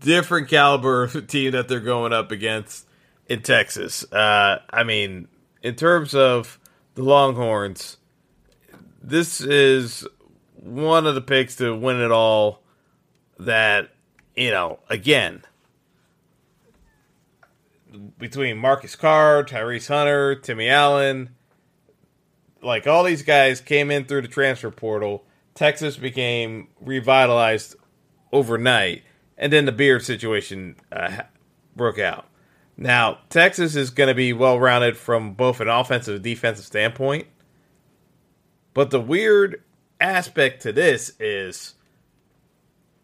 Different 0.00 0.48
caliber 0.48 1.08
team 1.22 1.52
that 1.52 1.68
they're 1.68 1.80
going 1.80 2.12
up 2.12 2.30
against 2.30 2.86
in 3.26 3.42
Texas. 3.42 4.04
Uh, 4.12 4.60
I 4.70 4.84
mean, 4.84 5.28
in 5.62 5.74
terms 5.76 6.14
of 6.14 6.58
the 6.94 7.02
Longhorns, 7.02 7.96
this 9.02 9.40
is 9.40 10.06
one 10.56 11.06
of 11.06 11.14
the 11.14 11.20
picks 11.20 11.56
to 11.56 11.74
win 11.74 12.00
it 12.00 12.12
all. 12.12 12.62
That 13.38 13.90
you 14.36 14.50
know, 14.50 14.78
again, 14.88 15.42
between 18.18 18.58
Marcus 18.58 18.94
Carr, 18.94 19.42
Tyrese 19.44 19.88
Hunter, 19.88 20.34
Timmy 20.34 20.68
Allen, 20.68 21.30
like 22.62 22.86
all 22.86 23.04
these 23.04 23.22
guys 23.22 23.60
came 23.60 23.90
in 23.90 24.04
through 24.04 24.22
the 24.22 24.28
transfer 24.28 24.70
portal. 24.70 25.24
Texas 25.54 25.96
became 25.96 26.68
revitalized 26.80 27.76
overnight, 28.32 29.04
and 29.38 29.52
then 29.52 29.64
the 29.64 29.72
Beard 29.72 30.02
situation 30.02 30.76
uh, 30.90 31.22
broke 31.76 31.98
out. 31.98 32.26
Now, 32.76 33.18
Texas 33.30 33.76
is 33.76 33.90
going 33.90 34.08
to 34.08 34.14
be 34.14 34.32
well 34.32 34.58
rounded 34.58 34.96
from 34.96 35.34
both 35.34 35.60
an 35.60 35.68
offensive 35.68 36.16
and 36.16 36.24
defensive 36.24 36.64
standpoint. 36.64 37.28
But 38.72 38.90
the 38.90 39.00
weird 39.00 39.62
aspect 40.00 40.62
to 40.62 40.72
this 40.72 41.12
is 41.20 41.74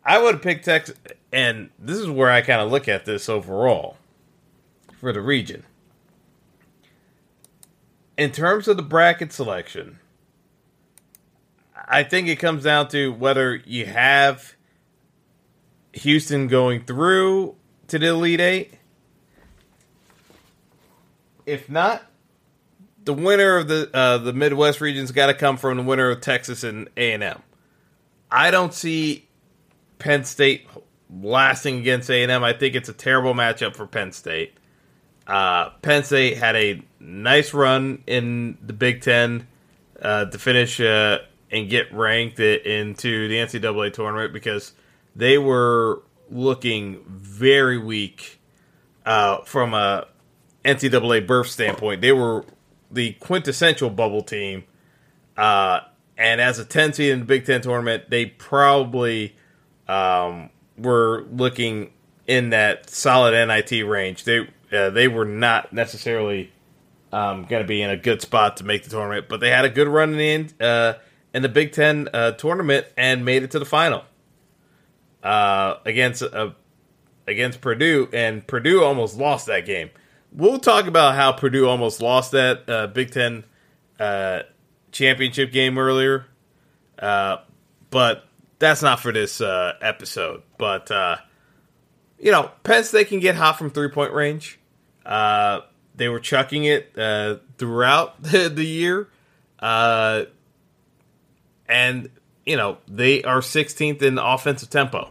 I 0.05 0.21
would 0.21 0.43
picked 0.43 0.65
Texas, 0.65 0.97
and 1.33 1.71
this 1.79 1.99
is 1.99 2.09
where 2.09 2.31
I 2.31 2.43
kind 2.43 2.61
of 2.61 2.71
look 2.71 2.89
at 2.89 3.05
this 3.05 3.29
overall 3.29 3.97
for 4.99 5.13
the 5.13 5.21
region. 5.21 5.63
In 8.17 8.33
terms 8.33 8.67
of 8.67 8.77
the 8.77 8.83
bracket 8.83 9.33
selection, 9.33 10.00
I 11.91 12.05
think 12.05 12.29
it 12.29 12.37
comes 12.37 12.63
down 12.63 12.87
to 12.89 13.13
whether 13.13 13.57
you 13.67 13.85
have 13.85 14.55
Houston 15.93 16.47
going 16.47 16.85
through 16.85 17.57
to 17.89 17.99
the 17.99 18.07
Elite 18.07 18.41
Eight. 18.41 18.75
If 21.45 21.69
not, 21.69 22.05
the 23.05 23.13
winner 23.13 23.57
of 23.57 23.67
the 23.67 23.91
uh, 23.93 24.19
the 24.19 24.33
Midwest 24.33 24.81
region's 24.81 25.11
got 25.11 25.27
to 25.27 25.35
come 25.35 25.57
from 25.57 25.79
the 25.79 25.83
winner 25.83 26.11
of 26.11 26.21
Texas 26.21 26.63
and 26.63 26.89
A 26.97 27.13
and 27.13 27.25
M. 27.25 27.43
I 28.31 28.53
don't 28.53 28.73
see 28.73 29.27
Penn 29.99 30.25
State 30.25 30.69
lasting 31.13 31.79
against 31.79 32.09
A 32.09 32.23
and 32.23 32.31
M. 32.31 32.45
I 32.45 32.53
think 32.53 32.77
it's 32.77 32.89
a 32.89 32.93
terrible 32.93 33.35
matchup 33.35 33.75
for 33.75 33.89
Penn 33.89 34.13
State. 34.13 34.55
Uh, 35.27 35.71
Penn 35.83 36.05
State 36.05 36.37
had 36.37 36.55
a 36.55 36.83
nice 37.01 37.53
run 37.53 38.05
in 38.07 38.59
the 38.63 38.73
Big 38.73 39.03
Ten 39.03 39.49
uh, 40.01 40.27
to 40.27 40.39
finish 40.39 40.81
uh, 40.81 41.19
and 41.51 41.69
get 41.69 41.93
ranked 41.93 42.39
into 42.39 43.29
the 43.29 43.37
NCAA 43.37 43.93
tournament 43.93 44.33
because 44.33 44.73
they 45.17 45.39
were 45.39 46.03
looking 46.31 47.05
very 47.07 47.79
weak 47.79 48.41
uh, 49.05 49.39
from 49.43 49.75
a 49.75 50.07
NCAA 50.65 51.27
berth 51.27 51.49
standpoint. 51.49 52.01
They 52.01 52.13
were 52.13 52.45
the 52.91 53.13
quintessential 53.15 53.91
bubble 53.91 54.23
team, 54.23 54.65
uh, 55.37 55.81
and 56.17 56.41
as 56.41 56.59
a 56.59 56.65
10 56.65 56.93
seed 56.93 57.13
in 57.13 57.21
the 57.21 57.25
Big 57.25 57.47
Ten 57.47 57.63
tournament, 57.63 58.11
they 58.11 58.27
probably 58.27 59.37
um, 59.89 60.51
were 60.77 61.25
looking 61.33 61.93
in 62.27 62.51
that 62.51 62.91
solid 62.91 63.33
NIT 63.33 63.87
range. 63.87 64.25
They 64.25 64.47
uh, 64.73 64.91
they 64.91 65.09
were 65.09 65.25
not 65.25 65.73
necessarily 65.73 66.53
um, 67.13 67.45
going 67.45 67.63
to 67.63 67.67
be 67.67 67.83
in 67.83 67.91
a 67.91 67.97
good 67.97 68.23
spot 68.23 68.59
to 68.59 68.65
make 68.65 68.85
the 68.85 68.91
tournament, 68.91 69.27
but 69.29 69.41
they 69.41 69.51
had 69.51 69.65
a 69.65 69.71
good 69.71 69.89
run 69.89 70.15
in 70.15 70.51
uh, 70.61 70.95
in 71.33 71.43
the 71.43 71.49
Big 71.49 71.73
Ten 71.73 72.09
uh, 72.13 72.33
tournament 72.33 72.87
and 72.97 73.25
made 73.25 73.43
it 73.43 73.51
to 73.53 73.59
the 73.59 73.65
final 73.65 74.05
uh, 75.23 75.77
against 75.85 76.23
uh, 76.23 76.51
against 77.27 77.61
Purdue, 77.61 78.09
and 78.13 78.47
Purdue 78.47 78.83
almost 78.83 79.17
lost 79.17 79.47
that 79.47 79.67
game. 79.67 79.91
We'll 80.33 80.59
talk 80.59 80.87
about 80.87 81.15
how 81.15 81.33
Purdue 81.33 81.69
almost 81.69 82.01
lost 82.01 82.33
that 82.33 82.69
uh, 82.69 82.87
Big 82.89 83.11
Ten 83.11 83.45
championship 84.93 85.53
game 85.53 85.79
earlier, 85.79 86.27
but 86.99 88.25
that's 88.59 88.83
not 88.83 89.01
for 89.01 89.13
this 89.13 89.41
episode. 89.41 90.43
But 90.59 90.91
you 92.21 92.31
know, 92.31 92.51
Penn 92.63 92.85
State 92.85 93.09
can 93.09 93.21
get 93.21 93.35
hot 93.35 93.59
from 93.59 93.71
three 93.71 93.89
point 93.89 94.13
range. 94.13 94.59
Uh, 95.05 95.61
they 95.95 96.09
were 96.09 96.21
chucking 96.21 96.65
it 96.65 96.97
uh, 96.97 97.37
throughout 97.59 98.23
the, 98.23 98.49
the 98.55 98.65
year. 98.65 99.09
Uh, 99.59 100.25
and, 101.71 102.11
you 102.45 102.57
know, 102.57 102.79
they 102.89 103.23
are 103.23 103.41
16th 103.41 104.03
in 104.03 104.19
offensive 104.19 104.71
tempo. 104.71 105.11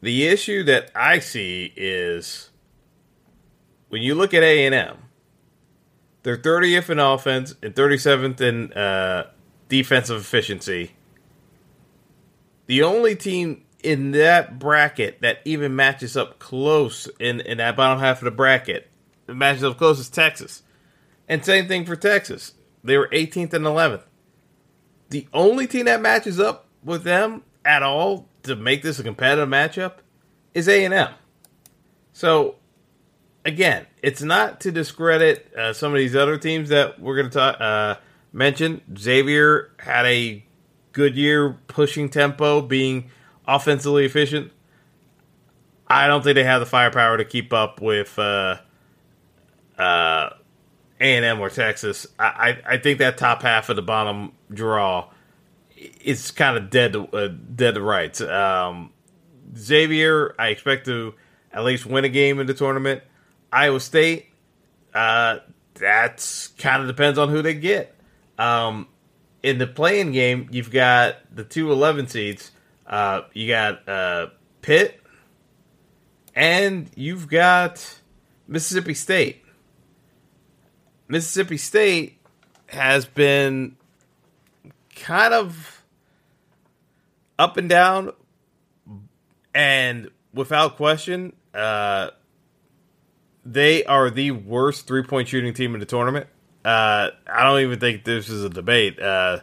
The 0.00 0.26
issue 0.26 0.64
that 0.64 0.90
I 0.94 1.18
see 1.18 1.72
is 1.76 2.50
when 3.88 4.02
you 4.02 4.14
look 4.14 4.34
at 4.34 4.42
A&M, 4.42 4.96
they're 6.22 6.36
30th 6.36 6.90
in 6.90 6.98
offense 6.98 7.54
and 7.62 7.74
37th 7.74 8.40
in 8.40 8.72
uh, 8.72 9.30
defensive 9.68 10.20
efficiency. 10.20 10.92
The 12.66 12.82
only 12.82 13.16
team 13.16 13.64
in 13.82 14.10
that 14.12 14.58
bracket 14.58 15.20
that 15.22 15.38
even 15.44 15.74
matches 15.74 16.16
up 16.16 16.38
close 16.38 17.08
in, 17.18 17.40
in 17.40 17.58
that 17.58 17.76
bottom 17.76 18.00
half 18.00 18.18
of 18.18 18.24
the 18.24 18.30
bracket. 18.30 18.88
Matches 19.26 19.64
up 19.64 19.78
close 19.78 20.00
as 20.00 20.08
Texas. 20.08 20.62
And 21.28 21.44
same 21.44 21.68
thing 21.68 21.84
for 21.84 21.96
Texas. 21.96 22.54
They 22.82 22.96
were 22.96 23.08
18th 23.08 23.54
and 23.54 23.64
11th. 23.64 24.02
The 25.10 25.26
only 25.32 25.66
team 25.66 25.86
that 25.86 26.00
matches 26.00 26.38
up 26.38 26.66
with 26.84 27.04
them 27.04 27.42
at 27.64 27.82
all 27.82 28.28
to 28.42 28.56
make 28.56 28.82
this 28.82 28.98
a 28.98 29.02
competitive 29.02 29.48
matchup 29.48 29.94
is 30.54 30.68
A&M. 30.68 31.14
So 32.12 32.56
again, 33.44 33.86
it's 34.02 34.22
not 34.22 34.60
to 34.60 34.70
discredit 34.70 35.52
uh, 35.54 35.72
some 35.72 35.92
of 35.92 35.98
these 35.98 36.14
other 36.14 36.38
teams 36.38 36.68
that 36.68 37.00
we're 37.00 37.16
going 37.16 37.30
to 37.30 37.38
talk 37.38 37.60
uh, 37.60 37.96
mention. 38.32 38.80
Xavier 38.96 39.72
had 39.78 40.06
a 40.06 40.44
good 40.92 41.16
year 41.16 41.58
pushing 41.68 42.08
tempo, 42.08 42.60
being 42.60 43.10
offensively 43.46 44.04
efficient. 44.04 44.52
I 45.86 46.06
don't 46.06 46.22
think 46.22 46.34
they 46.34 46.44
have 46.44 46.60
the 46.60 46.66
firepower 46.66 47.16
to 47.16 47.24
keep 47.24 47.52
up 47.52 47.80
with 47.80 48.18
uh, 48.18 48.56
uh, 49.78 50.30
A&M 51.00 51.40
or 51.40 51.50
Texas. 51.50 52.06
I, 52.18 52.58
I, 52.66 52.78
think 52.78 52.98
that 52.98 53.18
top 53.18 53.42
half 53.42 53.68
of 53.68 53.76
the 53.76 53.82
bottom 53.82 54.32
draw 54.52 55.10
is 56.00 56.30
kind 56.30 56.56
of 56.56 56.70
dead 56.70 56.94
to, 56.94 57.06
uh, 57.08 57.28
dead 57.28 57.74
to 57.74 57.82
rights. 57.82 58.20
Um, 58.20 58.92
Xavier, 59.56 60.34
I 60.38 60.48
expect 60.48 60.86
to 60.86 61.14
at 61.52 61.64
least 61.64 61.86
win 61.86 62.04
a 62.04 62.08
game 62.08 62.40
in 62.40 62.46
the 62.46 62.54
tournament. 62.54 63.02
Iowa 63.52 63.80
State, 63.80 64.26
uh, 64.92 65.38
that's 65.74 66.48
kind 66.48 66.82
of 66.82 66.88
depends 66.88 67.18
on 67.18 67.28
who 67.28 67.42
they 67.42 67.54
get. 67.54 67.94
Um, 68.38 68.88
in 69.42 69.58
the 69.58 69.66
playing 69.66 70.12
game, 70.12 70.48
you've 70.50 70.70
got 70.70 71.16
the 71.34 71.44
two 71.44 71.70
11 71.72 72.08
seeds– 72.08 72.50
uh, 72.88 73.22
you 73.34 73.46
got 73.48 73.86
uh, 73.86 74.28
Pitt 74.62 75.00
and 76.34 76.90
you've 76.96 77.28
got 77.28 78.00
Mississippi 78.46 78.94
State. 78.94 79.44
Mississippi 81.08 81.56
State 81.56 82.18
has 82.66 83.06
been 83.06 83.76
kind 84.94 85.32
of 85.32 85.82
up 87.38 87.56
and 87.56 87.68
down, 87.68 88.12
and 89.54 90.10
without 90.34 90.76
question, 90.76 91.34
uh, 91.54 92.10
they 93.44 93.84
are 93.84 94.10
the 94.10 94.32
worst 94.32 94.86
three 94.86 95.02
point 95.02 95.28
shooting 95.28 95.54
team 95.54 95.74
in 95.74 95.80
the 95.80 95.86
tournament. 95.86 96.26
Uh, 96.64 97.10
I 97.26 97.44
don't 97.44 97.60
even 97.60 97.80
think 97.80 98.04
this 98.04 98.28
is 98.28 98.44
a 98.44 98.50
debate. 98.50 99.00
Uh, 99.00 99.40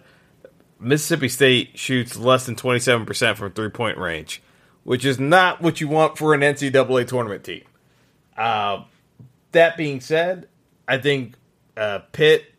Mississippi 0.80 1.30
State 1.30 1.78
shoots 1.80 2.16
less 2.16 2.46
than 2.46 2.56
27% 2.56 3.38
from 3.38 3.52
three 3.54 3.70
point 3.70 3.98
range, 3.98 4.44
which 4.84 5.04
is 5.06 5.20
not 5.20 5.62
what 5.62 5.82
you 5.82 5.88
want 5.88 6.18
for 6.18 6.34
an 6.36 6.42
NCAA 6.42 7.08
tournament 7.08 7.44
team. 7.44 7.64
Uh, 8.38 8.84
that 9.54 9.78
being 9.78 10.02
said, 10.02 10.48
I 10.88 10.98
think 10.98 11.36
uh, 11.78 12.00
Pitt 12.12 12.52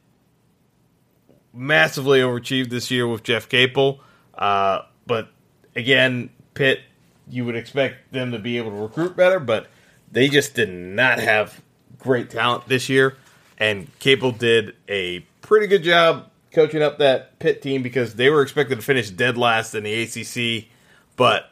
massively 1.52 2.20
overachieved 2.20 2.70
this 2.70 2.90
year 2.90 3.07
with 3.07 3.22
Jeff 3.22 3.48
Capel. 3.48 4.00
Uh, 4.35 4.83
but 5.07 5.29
again, 5.74 6.31
Pitt, 6.55 6.81
you 7.29 7.44
would 7.44 7.57
expect 7.57 8.12
them 8.12 8.33
to 8.33 8.38
be 8.38 8.59
able 8.59 8.70
to 8.70 8.76
recruit 8.76 9.16
better, 9.16 9.40
but 9.40 9.68
they 10.12 10.29
just 10.29 10.55
did 10.55 10.70
not 10.70 11.18
have 11.18 11.62
great 11.98 12.31
talent 12.31 12.68
this 12.68 12.88
year. 12.88 13.16
And 13.59 13.90
Capel 13.98 14.33
did 14.33 14.76
a 14.88 15.20
pretty 15.40 15.66
good 15.66 15.83
job 15.83 16.31
coaching 16.52 16.83
up 16.83 16.98
that 16.98 17.38
Pitt 17.38 17.62
team 17.62 17.83
because 17.83 18.14
they 18.14 18.31
were 18.31 18.42
expected 18.42 18.76
to 18.76 18.83
finish 18.83 19.11
dead 19.11 19.38
last 19.38 19.74
in 19.74 19.85
the 19.85 20.02
ACC. 20.02 20.68
But, 21.16 21.50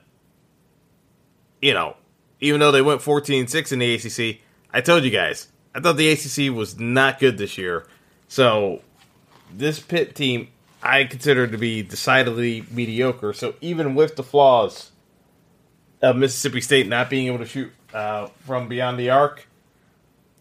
you 1.62 1.72
know, 1.72 1.96
even 2.40 2.60
though 2.60 2.72
they 2.72 2.82
went 2.82 3.00
14 3.02 3.48
6 3.48 3.72
in 3.72 3.78
the 3.78 3.94
ACC, 3.94 4.40
I 4.70 4.80
told 4.80 5.04
you 5.04 5.10
guys, 5.10 5.48
I 5.74 5.80
thought 5.80 5.96
the 5.96 6.08
ACC 6.10 6.54
was 6.54 6.78
not 6.78 7.18
good 7.18 7.36
this 7.38 7.58
year. 7.58 7.86
So, 8.28 8.82
this 9.52 9.80
Pitt 9.80 10.14
team, 10.14 10.48
I 10.82 11.04
consider 11.04 11.46
to 11.46 11.58
be 11.58 11.82
decidedly 11.82 12.64
mediocre. 12.70 13.32
So, 13.32 13.54
even 13.60 13.94
with 13.94 14.16
the 14.16 14.22
flaws 14.22 14.90
of 16.02 16.16
Mississippi 16.16 16.60
State 16.60 16.88
not 16.88 17.10
being 17.10 17.26
able 17.26 17.38
to 17.38 17.46
shoot 17.46 17.72
uh, 17.92 18.28
from 18.46 18.68
beyond 18.68 18.98
the 18.98 19.10
arc, 19.10 19.46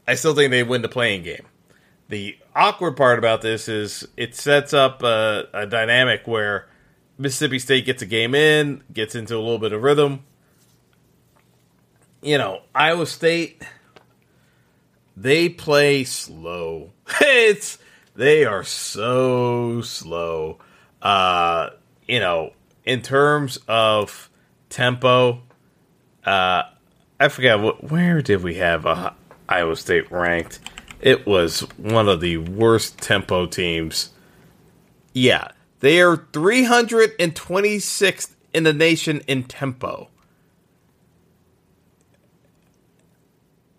I 0.08 0.16
still 0.16 0.36
think 0.36 0.52
they 0.52 0.64
win 0.64 0.82
the 0.82 0.90
play-in 0.90 1.24
game. 1.24 1.46
The 2.10 2.38
awkward 2.56 2.98
part 2.98 3.18
about 3.18 3.42
this 3.42 3.68
is 3.68 4.08
it 4.18 4.36
sets 4.36 4.74
up 4.74 5.02
a, 5.02 5.48
a 5.54 5.66
dynamic 5.66 6.28
where 6.28 6.68
Mississippi 7.18 7.60
State 7.60 7.86
gets 7.86 8.02
a 8.02 8.06
game 8.06 8.36
in, 8.36 8.84
gets 8.92 9.16
into 9.16 9.36
a 9.36 9.40
little 9.40 9.60
bit 9.60 9.72
of 9.72 9.82
rhythm. 9.82 10.24
You 12.22 12.38
know, 12.38 12.62
Iowa 12.74 13.06
State, 13.06 13.62
they 15.16 15.50
play 15.50 16.04
slow. 16.04 16.92
it's 17.22 17.78
they 18.16 18.46
are 18.46 18.64
so 18.64 19.82
slow. 19.82 20.60
Uh, 21.02 21.72
you 22.08 22.20
know, 22.20 22.54
in 22.86 23.02
terms 23.02 23.58
of 23.68 24.30
tempo, 24.70 25.42
uh, 26.26 26.64
I 27.20 27.28
forgot 27.30 27.62
what, 27.62 27.92
where 27.92 28.22
did 28.22 28.44
we 28.44 28.56
have 28.56 28.86
uh, 28.86 29.12
Iowa 29.48 29.76
State 29.76 30.12
ranked? 30.12 30.60
It 31.02 31.26
was 31.26 31.62
one 31.78 32.08
of 32.08 32.22
the 32.22 32.38
worst 32.38 33.00
tempo 33.00 33.46
teams. 33.46 34.12
Yeah, 35.14 35.50
they 35.82 36.02
are 36.02 36.18
326th 36.18 38.32
in 38.54 38.64
the 38.64 38.74
nation 38.74 39.22
in 39.28 39.44
tempo. 39.44 40.10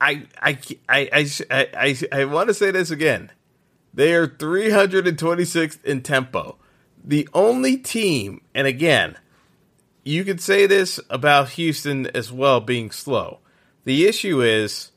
I 0.05 0.27
I 0.41 0.59
I 0.87 1.27
I 1.51 1.67
I, 1.75 1.97
I, 2.13 2.25
want 2.27 2.49
to 2.49 2.55
say 2.55 2.71
this 2.71 2.91
again. 2.91 3.33
They 3.95 4.13
are 4.15 4.27
326th 4.27 5.83
in 5.83 6.03
tempo. 6.03 6.59
The 7.03 7.27
only 7.33 7.79
team, 7.79 8.43
and 8.55 8.67
again, 8.67 9.17
you 10.05 10.25
could 10.25 10.43
say 10.43 10.67
this 10.67 11.01
about 11.09 11.51
Houston 11.51 12.07
as 12.09 12.31
well 12.31 12.61
being 12.61 12.91
slow. 12.91 13.39
The 13.85 14.07
issue 14.07 14.43
is 14.43 14.93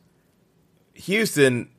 Houston 0.96 1.70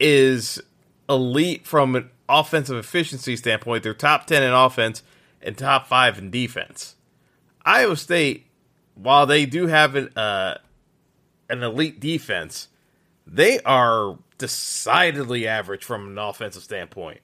is 0.00 0.62
elite 1.08 1.66
from 1.66 1.96
an 1.96 2.10
offensive 2.30 2.78
efficiency 2.78 3.36
standpoint. 3.36 3.82
They're 3.82 3.94
top 3.94 4.26
10 4.26 4.42
in 4.42 4.52
offense 4.52 5.02
and 5.42 5.56
top 5.56 5.86
5 5.86 6.18
in 6.18 6.30
defense. 6.30 6.94
Iowa 7.64 7.96
State, 7.96 8.46
while 8.94 9.26
they 9.26 9.44
do 9.44 9.66
have 9.66 9.96
an, 9.96 10.10
uh, 10.16 10.58
an 11.48 11.62
elite 11.62 12.00
defense, 12.00 12.68
they 13.26 13.60
are 13.60 14.18
decidedly 14.38 15.46
average 15.46 15.84
from 15.84 16.08
an 16.08 16.18
offensive 16.18 16.62
standpoint. 16.62 17.20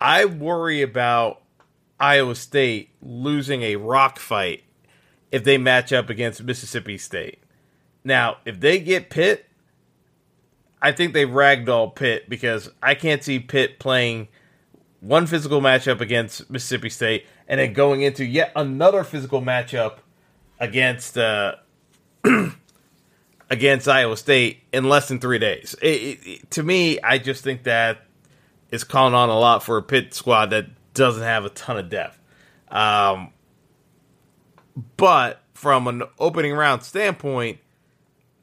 I 0.00 0.24
worry 0.24 0.82
about 0.82 1.42
Iowa 1.98 2.34
State 2.34 2.90
losing 3.00 3.62
a 3.62 3.76
rock 3.76 4.18
fight 4.18 4.64
if 5.30 5.44
they 5.44 5.58
match 5.58 5.92
up 5.92 6.10
against 6.10 6.42
Mississippi 6.42 6.98
State. 6.98 7.40
Now, 8.04 8.38
if 8.44 8.60
they 8.60 8.78
get 8.80 9.10
Pitt, 9.10 9.46
I 10.80 10.92
think 10.92 11.14
they 11.14 11.24
ragdoll 11.24 11.94
Pitt 11.94 12.28
because 12.28 12.70
I 12.82 12.94
can't 12.94 13.24
see 13.24 13.38
Pitt 13.38 13.78
playing 13.78 14.28
one 15.00 15.26
physical 15.26 15.60
matchup 15.60 16.00
against 16.00 16.50
Mississippi 16.50 16.90
State 16.90 17.26
and 17.48 17.58
then 17.58 17.72
going 17.72 18.02
into 18.02 18.24
yet 18.24 18.52
another 18.54 19.04
physical 19.04 19.40
matchup 19.40 19.98
against 20.60 21.16
uh, 21.18 21.56
against 23.50 23.88
Iowa 23.88 24.16
State 24.16 24.62
in 24.72 24.88
less 24.88 25.08
than 25.08 25.20
three 25.20 25.38
days. 25.38 25.74
It, 25.82 25.86
it, 26.26 26.50
to 26.52 26.62
me, 26.62 27.00
I 27.00 27.18
just 27.18 27.44
think 27.44 27.64
that 27.64 28.02
is 28.70 28.84
calling 28.84 29.14
on 29.14 29.28
a 29.28 29.38
lot 29.38 29.62
for 29.62 29.76
a 29.76 29.82
Pitt 29.82 30.14
squad 30.14 30.50
that 30.50 30.66
doesn't 30.94 31.22
have 31.22 31.44
a 31.44 31.50
ton 31.50 31.78
of 31.78 31.90
depth. 31.90 32.18
Um, 32.68 33.32
but 34.96 35.42
from 35.54 35.86
an 35.86 36.02
opening 36.18 36.52
round 36.52 36.82
standpoint, 36.82 37.58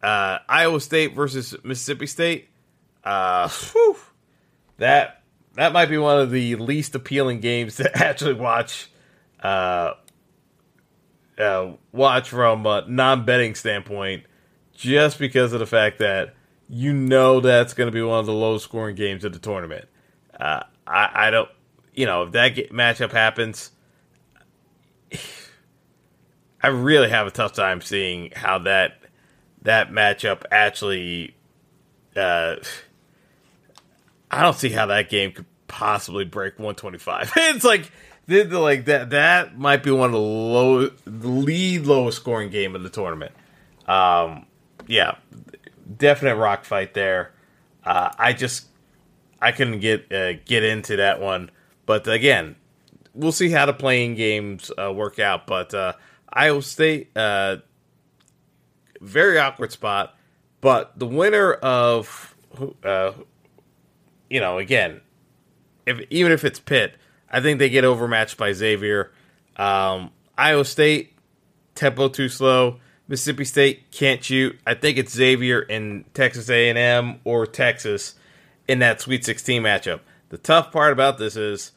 uh, 0.01 0.39
Iowa 0.47 0.79
State 0.79 1.13
versus 1.15 1.55
Mississippi 1.63 2.07
State. 2.07 2.49
Uh, 3.03 3.49
whew, 3.49 3.97
that 4.77 5.23
that 5.55 5.73
might 5.73 5.87
be 5.87 5.97
one 5.97 6.19
of 6.19 6.31
the 6.31 6.55
least 6.55 6.95
appealing 6.95 7.39
games 7.39 7.75
to 7.77 7.97
actually 7.97 8.33
watch. 8.33 8.89
Uh, 9.41 9.93
uh, 11.37 11.71
watch 11.91 12.29
from 12.29 12.65
a 12.67 12.85
non-betting 12.87 13.55
standpoint, 13.55 14.23
just 14.81 15.19
because 15.19 15.53
of 15.53 15.59
the 15.59 15.65
fact 15.67 15.99
that 15.99 16.33
you 16.67 16.91
know 16.91 17.39
that's 17.39 17.75
going 17.75 17.85
to 17.85 17.91
be 17.91 18.01
one 18.01 18.17
of 18.17 18.25
the 18.25 18.33
low 18.33 18.57
scoring 18.57 18.95
games 18.95 19.23
of 19.23 19.31
the 19.31 19.37
tournament. 19.37 19.85
Uh, 20.39 20.63
I, 20.87 21.27
I 21.27 21.29
don't, 21.29 21.49
you 21.93 22.07
know, 22.07 22.23
if 22.23 22.31
that 22.31 22.49
get, 22.49 22.73
matchup 22.73 23.11
happens, 23.11 23.69
I 26.63 26.67
really 26.69 27.09
have 27.09 27.27
a 27.27 27.31
tough 27.31 27.53
time 27.53 27.81
seeing 27.81 28.31
how 28.35 28.57
that 28.59 28.97
that 29.61 29.91
matchup 29.91 30.45
actually. 30.49 31.35
Uh, 32.15 32.55
I 34.31 34.41
don't 34.41 34.55
see 34.55 34.69
how 34.69 34.87
that 34.87 35.09
game 35.09 35.33
could 35.33 35.45
possibly 35.67 36.25
break 36.25 36.57
125. 36.57 37.33
it's 37.37 37.65
like 37.65 37.91
the 38.25 38.45
like 38.45 38.85
that. 38.85 39.11
That 39.11 39.59
might 39.59 39.83
be 39.83 39.91
one 39.91 40.07
of 40.07 40.13
the 40.13 40.19
low, 40.19 40.87
the 40.87 41.27
lead 41.27 41.85
lowest 41.85 42.17
scoring 42.17 42.49
game 42.49 42.73
of 42.75 42.81
the 42.81 42.89
tournament. 42.89 43.33
Um, 43.87 44.47
yeah, 44.91 45.15
definite 45.97 46.35
rock 46.35 46.65
fight 46.65 46.93
there. 46.93 47.31
Uh, 47.85 48.11
I 48.19 48.33
just 48.33 48.67
I 49.41 49.53
couldn't 49.53 49.79
get 49.79 50.11
uh, 50.11 50.33
get 50.45 50.63
into 50.63 50.97
that 50.97 51.21
one, 51.21 51.49
but 51.85 52.07
again, 52.09 52.57
we'll 53.13 53.31
see 53.31 53.49
how 53.49 53.65
the 53.65 53.73
play-in 53.73 54.15
games 54.15 54.69
uh, 54.77 54.91
work 54.91 55.17
out. 55.17 55.47
But 55.47 55.73
uh, 55.73 55.93
Iowa 56.33 56.61
State 56.61 57.15
uh, 57.15 57.57
very 58.99 59.39
awkward 59.39 59.71
spot. 59.71 60.15
But 60.59 60.99
the 60.99 61.07
winner 61.07 61.53
of, 61.53 62.35
uh, 62.83 63.13
you 64.29 64.41
know, 64.41 64.57
again, 64.59 64.99
if 65.85 66.01
even 66.09 66.33
if 66.33 66.43
it's 66.43 66.59
Pitt, 66.59 66.95
I 67.29 67.39
think 67.39 67.59
they 67.59 67.69
get 67.69 67.85
overmatched 67.85 68.37
by 68.37 68.51
Xavier. 68.51 69.11
Um, 69.55 70.11
Iowa 70.37 70.65
State 70.65 71.17
tempo 71.75 72.09
too 72.09 72.27
slow. 72.27 72.81
Mississippi 73.11 73.43
State 73.43 73.91
can't 73.91 74.23
shoot. 74.23 74.57
I 74.65 74.73
think 74.73 74.97
it's 74.97 75.13
Xavier 75.13 75.59
in 75.59 76.05
Texas 76.13 76.49
A&M 76.49 77.19
or 77.25 77.45
Texas 77.45 78.15
in 78.69 78.79
that 78.79 79.01
Sweet 79.01 79.25
16 79.25 79.61
matchup. 79.61 79.99
The 80.29 80.37
tough 80.37 80.71
part 80.71 80.93
about 80.93 81.17
this 81.17 81.35
is 81.35 81.73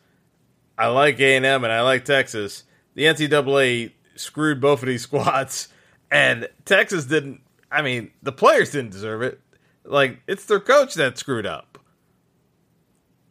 I 0.78 0.86
like 0.86 1.18
A&M 1.18 1.44
and 1.44 1.72
I 1.72 1.80
like 1.80 2.04
Texas. 2.04 2.62
The 2.94 3.02
NCAA 3.02 3.90
screwed 4.14 4.60
both 4.60 4.82
of 4.82 4.86
these 4.86 5.02
squads 5.08 5.66
and 6.08 6.48
Texas 6.66 7.04
didn't. 7.04 7.40
I 7.68 7.82
mean, 7.82 8.12
the 8.22 8.30
players 8.30 8.70
didn't 8.70 8.92
deserve 8.92 9.22
it. 9.22 9.40
Like 9.84 10.20
it's 10.28 10.44
their 10.44 10.60
coach 10.60 10.94
that 10.94 11.18
screwed 11.18 11.46
up. 11.46 11.78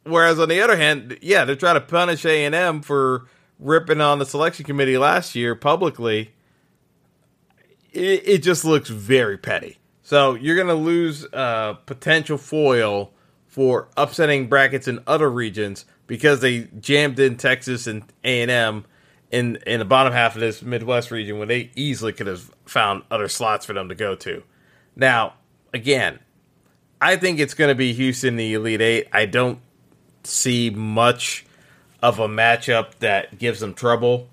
Whereas 0.04 0.41
on 0.41 0.49
the 0.49 0.60
other 0.60 0.76
hand, 0.76 1.20
yeah, 1.22 1.45
they're 1.45 1.56
trying 1.56 1.76
to 1.76 1.82
punish 1.82 2.26
A 2.26 2.43
and 2.43 2.54
M 2.54 2.82
for 2.82 3.30
ripping 3.60 4.01
on 4.01 4.20
the 4.20 4.26
selection 4.26 4.66
committee 4.66 4.97
last 4.97 5.36
year 5.36 5.56
publicly. 5.56 6.34
It, 7.93 8.27
it 8.27 8.43
just 8.43 8.65
looks 8.65 8.89
very 8.89 9.37
petty. 9.37 9.77
So 10.01 10.33
you're 10.33 10.55
going 10.55 10.67
to 10.67 10.73
lose 10.73 11.25
uh, 11.31 11.73
potential 11.85 12.37
foil 12.37 13.13
for 13.47 13.87
upsetting 13.95 14.47
brackets 14.47 14.87
in 14.87 14.99
other 15.07 15.29
regions 15.29 15.85
because 16.07 16.41
they 16.41 16.67
jammed 16.79 17.19
in 17.19 17.37
Texas 17.37 17.87
and 17.87 18.03
A 18.23 18.41
and 18.41 18.51
M 18.51 18.85
in 19.31 19.57
in 19.65 19.79
the 19.79 19.85
bottom 19.85 20.11
half 20.11 20.35
of 20.35 20.41
this 20.41 20.61
Midwest 20.61 21.11
region 21.11 21.39
when 21.39 21.47
they 21.47 21.71
easily 21.75 22.11
could 22.11 22.27
have 22.27 22.51
found 22.65 23.03
other 23.09 23.27
slots 23.27 23.65
for 23.65 23.73
them 23.73 23.89
to 23.89 23.95
go 23.95 24.15
to. 24.15 24.43
Now, 24.95 25.35
again, 25.73 26.19
I 26.99 27.15
think 27.15 27.39
it's 27.39 27.53
going 27.53 27.69
to 27.69 27.75
be 27.75 27.93
Houston 27.93 28.35
the 28.35 28.53
Elite 28.53 28.81
Eight. 28.81 29.07
I 29.11 29.25
don't 29.25 29.59
see 30.23 30.69
much 30.69 31.45
of 32.01 32.19
a 32.19 32.27
matchup 32.27 32.95
that 32.99 33.37
gives 33.37 33.59
them 33.59 33.73
trouble, 33.73 34.29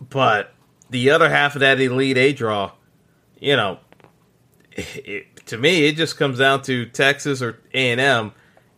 but 0.00 0.52
the 0.90 1.10
other 1.10 1.28
half 1.28 1.54
of 1.54 1.60
that 1.60 1.80
Elite 1.80 2.16
Eight 2.16 2.36
draw, 2.36 2.72
you 3.38 3.56
know, 3.56 3.78
it, 4.72 5.46
to 5.46 5.56
me, 5.56 5.86
it 5.86 5.96
just 5.96 6.16
comes 6.16 6.38
down 6.38 6.62
to 6.62 6.86
Texas 6.86 7.42
or 7.42 7.60
A 7.74 7.90
and 7.90 8.00
M, 8.00 8.32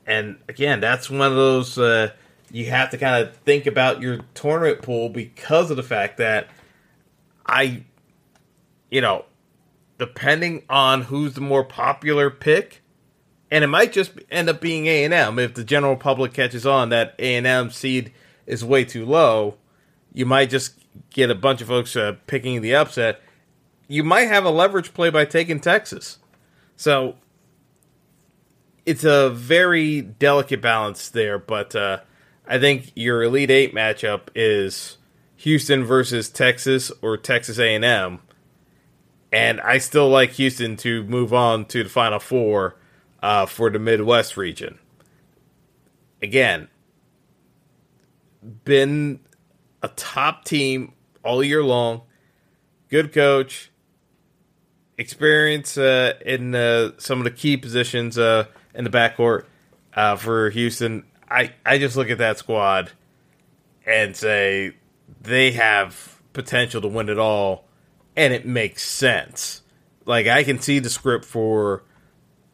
and 0.06 0.38
again, 0.48 0.80
that's 0.80 1.10
one 1.10 1.20
of 1.20 1.34
those 1.34 1.78
uh, 1.78 2.10
you 2.50 2.66
have 2.66 2.90
to 2.90 2.98
kind 2.98 3.22
of 3.22 3.36
think 3.38 3.66
about 3.66 4.00
your 4.00 4.20
tournament 4.34 4.82
pool 4.82 5.08
because 5.08 5.70
of 5.70 5.76
the 5.76 5.82
fact 5.82 6.16
that 6.18 6.48
I, 7.44 7.84
you 8.90 9.00
know, 9.00 9.24
depending 9.98 10.62
on 10.70 11.02
who's 11.02 11.34
the 11.34 11.40
more 11.40 11.64
popular 11.64 12.30
pick, 12.30 12.82
and 13.50 13.64
it 13.64 13.68
might 13.68 13.92
just 13.92 14.12
end 14.30 14.48
up 14.48 14.60
being 14.60 14.86
A 14.86 15.04
and 15.04 15.14
M 15.14 15.38
if 15.38 15.54
the 15.54 15.64
general 15.64 15.96
public 15.96 16.32
catches 16.32 16.66
on 16.66 16.90
that 16.90 17.14
A 17.18 17.36
and 17.36 17.46
M 17.46 17.70
seed 17.70 18.12
is 18.46 18.64
way 18.64 18.84
too 18.84 19.04
low. 19.04 19.56
You 20.12 20.26
might 20.26 20.50
just 20.50 20.77
get 21.10 21.30
a 21.30 21.34
bunch 21.34 21.60
of 21.60 21.68
folks 21.68 21.96
uh, 21.96 22.16
picking 22.26 22.60
the 22.60 22.74
upset 22.74 23.20
you 23.88 24.04
might 24.04 24.28
have 24.28 24.44
a 24.44 24.50
leverage 24.50 24.92
play 24.92 25.10
by 25.10 25.24
taking 25.24 25.58
Texas. 25.58 26.18
So 26.76 27.16
it's 28.86 29.02
a 29.02 29.30
very 29.30 30.02
delicate 30.02 30.60
balance 30.60 31.08
there, 31.08 31.38
but 31.38 31.74
uh, 31.74 32.00
I 32.46 32.58
think 32.58 32.92
your 32.94 33.22
Elite 33.22 33.50
Eight 33.50 33.74
matchup 33.74 34.28
is 34.34 34.98
Houston 35.36 35.84
versus 35.84 36.28
Texas 36.28 36.92
or 37.02 37.16
Texas 37.16 37.58
A 37.58 37.74
and 37.74 37.84
M, 37.84 38.20
and 39.32 39.60
I 39.62 39.78
still 39.78 40.08
like 40.08 40.32
Houston 40.32 40.76
to 40.78 41.02
move 41.04 41.32
on 41.32 41.64
to 41.66 41.82
the 41.82 41.90
Final 41.90 42.18
Four 42.18 42.76
uh, 43.22 43.46
for 43.46 43.70
the 43.70 43.78
Midwest 43.78 44.36
region. 44.36 44.78
Again, 46.22 46.68
been 48.64 49.20
a 49.82 49.88
top 49.88 50.44
team 50.44 50.92
all 51.22 51.42
year 51.42 51.62
long, 51.62 52.02
good 52.88 53.12
coach, 53.12 53.70
experience 54.96 55.78
uh, 55.78 56.14
in 56.24 56.54
uh, 56.54 56.92
some 56.98 57.18
of 57.18 57.24
the 57.24 57.30
key 57.30 57.56
positions 57.56 58.18
uh, 58.18 58.46
in 58.74 58.84
the 58.84 58.90
backcourt 58.90 59.44
uh, 59.94 60.16
for 60.16 60.50
Houston. 60.50 61.04
I, 61.30 61.52
I 61.64 61.78
just 61.78 61.96
look 61.96 62.10
at 62.10 62.18
that 62.18 62.38
squad 62.38 62.90
and 63.86 64.16
say 64.16 64.74
they 65.20 65.52
have 65.52 66.20
potential 66.32 66.80
to 66.82 66.88
win 66.88 67.08
it 67.08 67.18
all, 67.18 67.66
and 68.16 68.32
it 68.32 68.46
makes 68.46 68.82
sense. 68.84 69.62
Like 70.04 70.26
I 70.26 70.44
can 70.44 70.58
see 70.60 70.78
the 70.78 70.90
script 70.90 71.24
for 71.24 71.84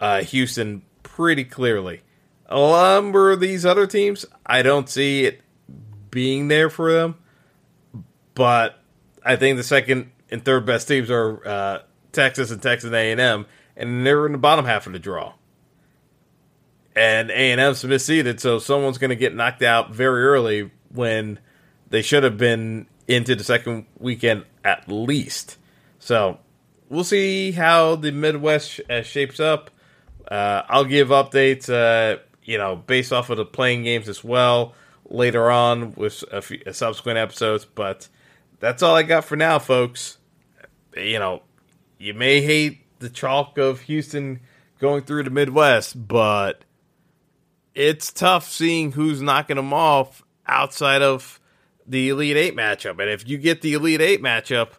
uh, 0.01 0.23
Houston 0.23 0.83
pretty 1.03 1.45
clearly. 1.45 2.03
A 2.47 2.57
number 2.57 3.31
of 3.31 3.41
these 3.41 3.65
other 3.65 3.87
teams, 3.87 4.27
I 4.45 4.63
don't 4.63 4.89
see 4.89 5.25
it 5.25 5.41
being 6.15 6.47
there 6.49 6.71
for 6.71 6.93
them, 6.93 7.17
but 8.35 8.79
I 9.23 9.37
think 9.37 9.59
the 9.59 9.65
second 9.65 10.13
and 10.31 10.43
third 10.45 10.65
best 10.65 10.89
teams 10.89 11.11
are 11.11 11.47
uh, 11.47 11.79
Texas 12.13 12.51
and 12.51 12.63
Texas 12.63 12.93
A&M, 12.93 13.47
and 13.77 14.07
they're 14.07 14.25
in 14.25 14.33
the 14.33 14.39
bottom 14.39 14.65
half 14.65 14.87
of 14.87 14.93
the 14.93 14.99
draw. 14.99 15.35
And 16.97 17.31
A&M's 17.31 17.83
misseeded, 17.83 18.39
so 18.39 18.61
someone's 18.61 18.99
going 18.99 19.11
to 19.11 19.17
get 19.17 19.35
knocked 19.35 19.63
out 19.63 19.93
very 19.93 20.23
early 20.23 20.71
when 20.91 21.41
they 21.91 22.01
should 22.01 22.23
have 22.23 22.39
been 22.39 22.87
into 23.09 23.35
the 23.35 23.43
second 23.43 23.87
weekend 23.99 24.45
at 24.65 24.89
least. 24.89 25.59
So 25.99 26.39
we'll 26.89 27.03
see 27.03 27.51
how 27.51 27.97
the 27.97 28.13
Midwest 28.13 28.81
uh, 28.89 29.03
shapes 29.03 29.41
up. 29.41 29.73
Uh, 30.31 30.63
I'll 30.69 30.85
give 30.85 31.09
updates, 31.09 31.69
uh, 31.69 32.21
you 32.45 32.57
know, 32.57 32.77
based 32.77 33.13
off 33.13 33.29
of 33.31 33.37
the 33.39 33.45
play-in 33.45 33.83
games 33.83 34.09
as 34.09 34.23
well 34.23 34.75
later 35.15 35.51
on 35.51 35.95
with 35.95 36.25
a 36.31 36.43
few, 36.43 36.61
subsequent 36.73 37.19
episodes. 37.19 37.65
But 37.65 38.09
that's 38.61 38.83
all 38.83 38.95
I 38.95 39.03
got 39.03 39.25
for 39.25 39.37
now, 39.37 39.59
folks. 39.59 40.19
You 40.97 41.19
know, 41.19 41.43
you 41.99 42.15
may 42.15 42.43
hate 42.43 42.81
the 42.99 43.09
chalk 43.09 43.59
of 43.59 43.81
Houston 43.83 44.41
going 44.79 45.03
through 45.03 45.25
the 45.25 45.31
Midwest, 45.31 46.07
but 46.07 46.65
it's 47.75 48.13
tough 48.13 48.49
seeing 48.49 48.93
who's 48.93 49.21
knocking 49.21 49.57
them 49.57 49.73
off 49.73 50.23
outside 50.47 51.03
of 51.03 51.41
the 51.87 52.09
Elite 52.09 52.37
Eight 52.37 52.57
matchup. 52.57 53.01
And 53.01 53.11
if 53.11 53.29
you 53.29 53.39
get 53.39 53.63
the 53.63 53.75
Elite 53.75 54.01
Eight 54.01 54.23
matchup, 54.23 54.73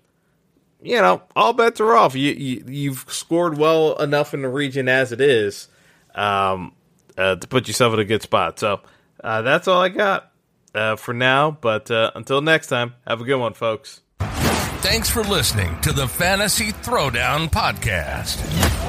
you 0.81 1.01
know 1.01 1.23
all 1.35 1.53
bets 1.53 1.79
are 1.79 1.95
off. 1.95 2.15
You, 2.15 2.31
you 2.67 2.91
have 2.91 3.05
scored 3.07 3.57
well 3.57 3.95
enough 3.95 4.33
in 4.33 4.41
the 4.41 4.49
region 4.49 4.87
as 4.87 5.11
it 5.11 5.21
is 5.21 5.67
um, 6.13 6.73
uh, 7.17 7.35
to 7.35 7.47
put 7.47 7.67
yourself 7.67 7.93
in 7.93 7.99
a 7.99 8.05
good 8.05 8.21
spot. 8.21 8.59
So 8.59 8.81
uh, 9.23 9.41
that's 9.41 9.67
all 9.67 9.81
I 9.81 9.89
got 9.89 10.31
uh, 10.73 10.95
for 10.95 11.13
now. 11.13 11.51
But 11.51 11.89
uh, 11.91 12.11
until 12.15 12.41
next 12.41 12.67
time, 12.67 12.95
have 13.07 13.21
a 13.21 13.23
good 13.23 13.37
one, 13.37 13.53
folks. 13.53 14.01
Thanks 14.85 15.09
for 15.09 15.23
listening 15.23 15.79
to 15.81 15.91
the 15.91 16.07
Fantasy 16.07 16.71
Throwdown 16.71 17.49
Podcast. 17.49 18.39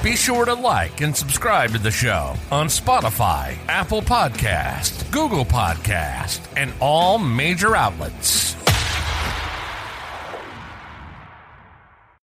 Be 0.02 0.14
sure 0.14 0.44
to 0.44 0.52
like 0.52 1.00
and 1.00 1.16
subscribe 1.16 1.70
to 1.70 1.78
the 1.78 1.90
show 1.90 2.34
on 2.52 2.66
Spotify, 2.66 3.56
Apple 3.66 4.02
Podcast, 4.02 5.10
Google 5.10 5.46
Podcast, 5.46 6.46
and 6.54 6.72
all 6.80 7.18
major 7.18 7.74
outlets. 7.74 8.54